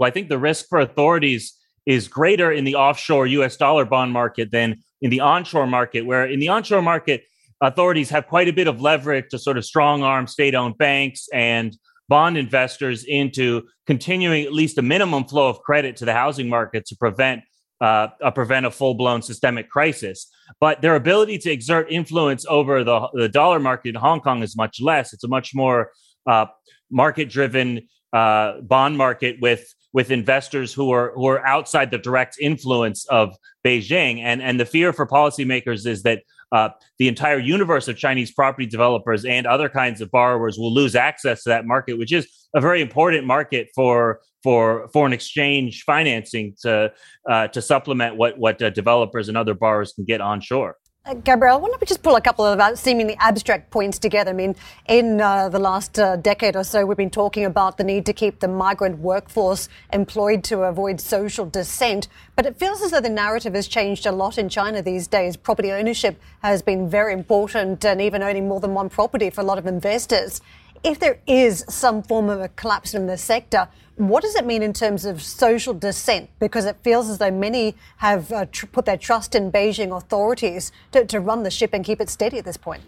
Well, 0.03 0.09
I 0.09 0.11
think 0.11 0.29
the 0.29 0.39
risk 0.39 0.67
for 0.69 0.81
authorities 0.81 1.57
is 1.87 2.09
greater 2.09 2.51
in 2.51 2.65
the 2.65 2.75
offshore 2.75 3.25
US 3.25 3.57
dollar 3.57 3.85
bond 3.85 4.13
market 4.13 4.51
than 4.51 4.83
in 5.01 5.11
the 5.11 5.21
onshore 5.21 5.69
market, 5.69 6.05
where 6.05 6.27
in 6.27 6.41
the 6.41 6.49
onshore 6.49 6.83
market, 6.83 7.23
authorities 7.61 8.11
have 8.11 8.27
quite 8.27 8.49
a 8.49 8.53
bit 8.53 8.67
of 8.67 8.81
leverage 8.81 9.27
to 9.31 9.39
sort 9.39 9.57
of 9.57 9.65
strong 9.65 10.03
arm 10.03 10.27
state 10.27 10.57
owned 10.57 10.77
banks 10.77 11.29
and 11.33 11.77
bond 12.09 12.37
investors 12.37 13.05
into 13.05 13.63
continuing 13.87 14.43
at 14.43 14.53
least 14.53 14.77
a 14.77 14.83
minimum 14.83 15.23
flow 15.23 15.49
of 15.49 15.61
credit 15.61 15.95
to 15.99 16.05
the 16.05 16.13
housing 16.13 16.49
market 16.49 16.85
to 16.87 16.97
prevent 16.97 17.43
uh, 17.81 18.09
uh, 18.25 18.31
prevent 18.33 18.67
a 18.67 18.73
full 18.73 18.95
blown 18.95 19.23
systemic 19.23 19.71
crisis. 19.71 20.27
But 20.59 20.83
their 20.83 20.97
ability 20.97 21.39
to 21.39 21.53
exert 21.53 21.87
influence 21.93 22.45
over 22.49 22.83
the, 22.83 23.09
the 23.15 23.29
dollar 23.29 23.61
market 23.61 23.91
in 23.91 23.95
Hong 23.95 24.19
Kong 24.19 24.43
is 24.43 24.57
much 24.57 24.81
less. 24.81 25.13
It's 25.13 25.23
a 25.23 25.29
much 25.29 25.55
more 25.55 25.93
uh, 26.27 26.47
market 26.91 27.29
driven 27.29 27.83
uh, 28.13 28.61
bond 28.63 28.99
market 28.99 29.37
with 29.41 29.73
with 29.93 30.11
investors 30.11 30.73
who 30.73 30.91
are 30.91 31.13
who 31.15 31.27
are 31.27 31.45
outside 31.47 31.91
the 31.91 31.99
direct 31.99 32.37
influence 32.41 33.07
of 33.07 33.35
Beijing. 33.65 34.21
And 34.21 34.43
and 34.43 34.59
the 34.59 34.67
fear 34.67 34.93
for 34.93 35.07
policymakers 35.07 35.87
is 35.87 36.03
that 36.03 36.23
uh, 36.53 36.69
the 36.99 37.09
entire 37.09 37.39
universe 37.39 37.89
of 37.89 37.97
Chinese 37.97 38.31
property 38.31 38.67
developers 38.67 39.25
and 39.25 39.47
other 39.47 39.71
kinds 39.71 40.03
of 40.03 40.11
borrowers 40.11 40.59
will 40.59 40.73
lose 40.73 40.95
access 40.95 41.43
to 41.45 41.49
that 41.49 41.67
market, 41.67 41.97
which 41.99 42.13
is 42.13 42.27
a 42.55 42.61
very 42.61 42.83
important 42.83 43.27
market 43.27 43.69
for 43.75 44.21
for 44.43 44.89
foreign 44.93 45.13
exchange 45.13 45.85
financing 45.85 46.55
to 46.63 46.93
uh, 47.31 47.49
to 47.49 47.63
supplement 47.63 48.17
what 48.17 48.39
what 48.39 48.61
uh, 48.61 48.71
developers 48.71 49.29
and 49.29 49.37
other 49.37 49.55
borrowers 49.55 49.93
can 49.93 50.05
get 50.05 50.21
onshore. 50.21 50.77
Uh, 51.05 51.15
Gabriel, 51.15 51.59
why 51.59 51.67
don't 51.67 51.81
we 51.81 51.85
just 51.85 52.01
pull 52.05 52.15
a 52.15 52.21
couple 52.21 52.45
of 52.45 52.61
uh, 52.61 52.77
seemingly 52.77 53.17
abstract 53.19 53.73
points 53.73 53.99
together? 53.99 54.31
I 54.31 54.35
mean, 54.35 54.55
in 54.87 55.21
uh, 55.21 55.49
the 55.49 55.59
last 55.59 55.99
uh, 55.99 56.15
decade 56.15 56.55
or 56.55 56.63
so, 56.63 56.87
we've 56.87 56.97
been 56.97 57.11
talking 57.11 57.45
about 57.45 57.77
the 57.77 57.83
need 57.83 58.07
to 58.07 58.13
keep 58.13 58.39
the 58.39 58.47
migrant 58.47 59.01
workforce 59.01 59.69
employed 59.93 60.45
to 60.45 60.63
avoid 60.63 61.01
social 61.01 61.45
dissent. 61.45 62.07
But 62.37 62.47
it 62.47 62.57
feels 62.57 62.83
as 62.83 62.93
though 62.93 63.01
the 63.01 63.09
narrative 63.09 63.55
has 63.55 63.67
changed 63.67 64.07
a 64.07 64.13
lot 64.13 64.39
in 64.39 64.49
China 64.49 64.81
these 64.81 65.09
days. 65.09 65.37
Property 65.37 65.73
ownership 65.73 66.21
has 66.41 66.63
been 66.63 66.89
very 66.89 67.13
important, 67.13 67.85
and 67.85 68.01
even 68.01 68.23
owning 68.23 68.47
more 68.47 68.61
than 68.61 68.73
one 68.73 68.89
property 68.89 69.29
for 69.29 69.41
a 69.41 69.45
lot 69.45 69.59
of 69.59 69.67
investors. 69.67 70.41
If 70.85 71.01
there 71.01 71.19
is 71.27 71.65
some 71.69 72.05
form 72.05 72.29
of 72.29 72.41
a 72.41 72.49
collapse 72.51 72.95
in 72.95 73.09
the 73.09 73.19
sector, 73.19 73.69
what 73.97 74.23
does 74.23 74.35
it 74.35 74.47
mean 74.47 74.63
in 74.63 74.73
terms 74.73 75.05
of 75.05 75.23
social 75.23 75.75
dissent? 75.75 76.31
Because 76.39 76.65
it 76.65 76.77
feels 76.83 77.09
as 77.09 77.19
though 77.19 77.31
many 77.31 77.75
have 77.99 78.33
uh, 78.33 78.47
tr- 78.51 78.67
put 78.67 78.85
their 78.87 78.97
trust 78.97 79.35
in 79.35 79.53
Beijing 79.53 79.95
authorities 79.97 80.73
to, 80.93 81.05
to 81.05 81.21
run 81.21 81.43
the 81.43 81.51
ship 81.51 81.71
and 81.73 81.85
keep 81.85 82.01
it 82.01 82.09
steady 82.09 82.39
at 82.39 82.45
this 82.45 82.57
point. 82.57 82.83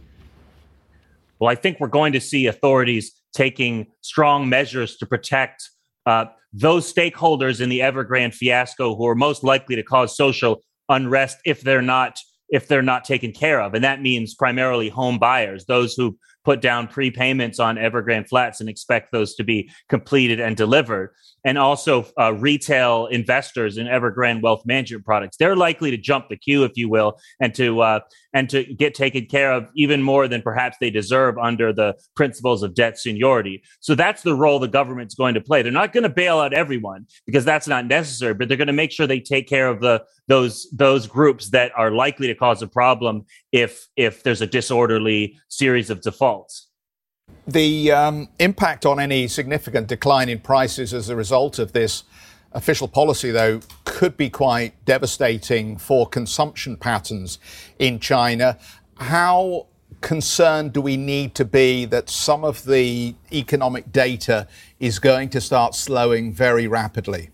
Well, 1.38 1.50
I 1.50 1.56
think 1.56 1.78
we're 1.78 1.88
going 1.88 2.12
to 2.14 2.20
see 2.20 2.46
authorities 2.46 3.12
taking 3.34 3.88
strong 4.00 4.48
measures 4.48 4.96
to 4.96 5.06
protect 5.06 5.68
uh, 6.06 6.26
those 6.52 6.90
stakeholders 6.92 7.60
in 7.60 7.68
the 7.68 7.80
Evergrande 7.80 8.34
fiasco 8.34 8.94
who 8.94 9.06
are 9.06 9.14
most 9.14 9.42
likely 9.42 9.76
to 9.76 9.82
cause 9.82 10.16
social 10.16 10.62
unrest 10.88 11.38
if 11.44 11.60
they're 11.62 11.82
not 11.82 12.18
if 12.50 12.68
they're 12.68 12.82
not 12.82 13.04
taken 13.04 13.32
care 13.32 13.60
of, 13.60 13.74
and 13.74 13.82
that 13.82 14.02
means 14.02 14.34
primarily 14.34 14.88
home 14.88 15.18
buyers, 15.18 15.64
those 15.64 15.94
who 15.94 16.16
put 16.44 16.60
down 16.60 16.86
prepayments 16.86 17.58
on 17.58 17.76
Evergrande 17.76 18.28
flats 18.28 18.60
and 18.60 18.68
expect 18.68 19.12
those 19.12 19.34
to 19.36 19.44
be 19.44 19.70
completed 19.88 20.40
and 20.40 20.56
delivered. 20.56 21.14
And 21.44 21.58
also 21.58 22.06
uh, 22.18 22.34
retail 22.34 23.06
investors 23.06 23.76
in 23.76 23.86
Evergrande 23.86 24.42
wealth 24.42 24.62
management 24.64 25.04
products. 25.04 25.36
They're 25.36 25.56
likely 25.56 25.90
to 25.90 25.96
jump 25.96 26.28
the 26.28 26.36
queue, 26.36 26.64
if 26.64 26.72
you 26.76 26.88
will, 26.88 27.18
and 27.40 27.54
to 27.54 27.80
uh, 27.80 28.00
and 28.32 28.50
to 28.50 28.64
get 28.64 28.94
taken 28.94 29.26
care 29.26 29.52
of 29.52 29.68
even 29.76 30.02
more 30.02 30.26
than 30.26 30.42
perhaps 30.42 30.76
they 30.80 30.90
deserve 30.90 31.36
under 31.38 31.72
the 31.72 31.94
principles 32.16 32.62
of 32.62 32.74
debt 32.74 32.98
seniority. 32.98 33.62
So 33.80 33.94
that's 33.94 34.22
the 34.22 34.34
role 34.34 34.58
the 34.58 34.68
government's 34.68 35.14
going 35.14 35.34
to 35.34 35.40
play. 35.40 35.62
They're 35.62 35.72
not 35.72 35.92
going 35.92 36.02
to 36.02 36.08
bail 36.08 36.38
out 36.38 36.52
everyone 36.52 37.06
because 37.26 37.44
that's 37.44 37.68
not 37.68 37.86
necessary, 37.86 38.34
but 38.34 38.48
they're 38.48 38.56
going 38.56 38.66
to 38.66 38.72
make 38.72 38.90
sure 38.90 39.06
they 39.06 39.20
take 39.20 39.48
care 39.48 39.68
of 39.68 39.80
the 39.80 40.02
those 40.28 40.66
those 40.72 41.06
groups 41.06 41.50
that 41.50 41.72
are 41.76 41.90
likely 41.90 42.26
to 42.28 42.34
cause 42.34 42.62
a 42.62 42.66
problem 42.66 43.24
if 43.52 43.88
if 43.96 44.22
there's 44.22 44.40
a 44.40 44.46
disorderly 44.46 45.36
series 45.48 45.90
of 45.90 46.00
defaults. 46.00 46.68
The 47.46 47.92
um, 47.92 48.28
impact 48.38 48.86
on 48.86 49.00
any 49.00 49.28
significant 49.28 49.86
decline 49.86 50.28
in 50.28 50.40
prices 50.40 50.94
as 50.94 51.08
a 51.08 51.16
result 51.16 51.58
of 51.58 51.72
this 51.72 52.04
official 52.52 52.88
policy, 52.88 53.30
though, 53.30 53.60
could 53.84 54.16
be 54.16 54.30
quite 54.30 54.84
devastating 54.84 55.76
for 55.76 56.06
consumption 56.06 56.76
patterns 56.76 57.38
in 57.78 57.98
China. 57.98 58.58
How 58.96 59.66
concerned 60.00 60.72
do 60.72 60.80
we 60.80 60.96
need 60.96 61.34
to 61.34 61.44
be 61.44 61.84
that 61.86 62.08
some 62.08 62.44
of 62.44 62.64
the 62.64 63.14
economic 63.32 63.90
data 63.90 64.46
is 64.78 64.98
going 64.98 65.28
to 65.30 65.40
start 65.40 65.74
slowing 65.74 66.32
very 66.32 66.66
rapidly? 66.66 67.30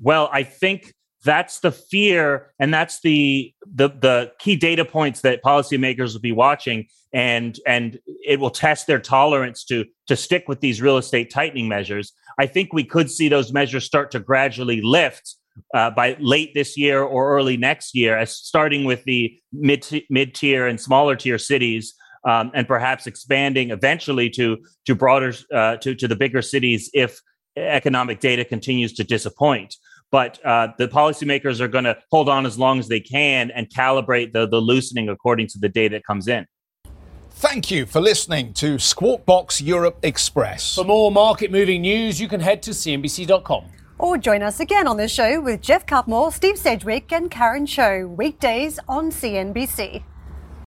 Well, 0.00 0.28
I 0.32 0.42
think 0.42 0.94
that's 1.24 1.60
the 1.60 1.72
fear 1.72 2.52
and 2.58 2.72
that's 2.72 3.00
the, 3.00 3.52
the 3.74 3.88
the 3.88 4.32
key 4.38 4.56
data 4.56 4.84
points 4.84 5.22
that 5.22 5.42
policymakers 5.42 6.12
will 6.12 6.20
be 6.20 6.32
watching 6.32 6.86
and 7.12 7.58
and 7.66 7.98
it 8.24 8.38
will 8.38 8.50
test 8.50 8.86
their 8.86 9.00
tolerance 9.00 9.64
to 9.64 9.84
to 10.06 10.16
stick 10.16 10.44
with 10.46 10.60
these 10.60 10.80
real 10.80 10.96
estate 10.96 11.30
tightening 11.30 11.68
measures. 11.68 12.12
I 12.38 12.46
think 12.46 12.72
we 12.72 12.84
could 12.84 13.10
see 13.10 13.28
those 13.28 13.52
measures 13.52 13.84
start 13.84 14.10
to 14.12 14.20
gradually 14.20 14.80
lift 14.82 15.36
uh, 15.74 15.90
by 15.90 16.16
late 16.20 16.54
this 16.54 16.76
year 16.76 17.02
or 17.02 17.36
early 17.36 17.56
next 17.56 17.94
year 17.94 18.16
as 18.16 18.36
starting 18.36 18.84
with 18.84 19.02
the 19.04 19.36
mid 19.52 19.86
mid 20.08 20.34
tier 20.34 20.66
and 20.66 20.80
smaller 20.80 21.16
tier 21.16 21.38
cities 21.38 21.94
um, 22.28 22.50
and 22.54 22.68
perhaps 22.68 23.06
expanding 23.06 23.70
eventually 23.70 24.30
to 24.30 24.58
to 24.86 24.94
broader 24.94 25.34
uh, 25.52 25.76
to 25.78 25.94
to 25.94 26.06
the 26.06 26.16
bigger 26.16 26.42
cities 26.42 26.90
if 26.94 27.20
economic 27.56 28.20
data 28.20 28.44
continues 28.44 28.92
to 28.92 29.02
disappoint 29.02 29.74
but 30.10 30.44
uh, 30.44 30.68
the 30.78 30.88
policymakers 30.88 31.60
are 31.60 31.68
going 31.68 31.84
to 31.84 31.96
hold 32.10 32.28
on 32.28 32.46
as 32.46 32.58
long 32.58 32.78
as 32.78 32.88
they 32.88 33.00
can 33.00 33.50
and 33.50 33.68
calibrate 33.68 34.32
the, 34.32 34.48
the 34.48 34.60
loosening 34.60 35.08
according 35.08 35.46
to 35.48 35.58
the 35.58 35.68
data 35.68 35.96
that 35.96 36.04
comes 36.04 36.28
in. 36.28 36.46
Thank 37.30 37.70
you 37.70 37.86
for 37.86 38.00
listening 38.00 38.52
to 38.54 38.78
Squawk 38.78 39.24
Box 39.24 39.60
Europe 39.60 39.98
Express. 40.02 40.74
For 40.74 40.84
more 40.84 41.12
market 41.12 41.52
moving 41.52 41.82
news, 41.82 42.20
you 42.20 42.26
can 42.26 42.40
head 42.40 42.62
to 42.64 42.72
CNBC.com. 42.72 43.64
Or 43.98 44.18
join 44.18 44.42
us 44.42 44.60
again 44.60 44.86
on 44.86 44.96
the 44.96 45.08
show 45.08 45.40
with 45.40 45.60
Geoff 45.60 45.86
Cutmore, 45.86 46.32
Steve 46.32 46.56
Sedgwick, 46.56 47.12
and 47.12 47.30
Karen 47.30 47.66
Tso, 47.66 48.06
weekdays 48.06 48.78
on 48.88 49.10
CNBC. 49.10 50.02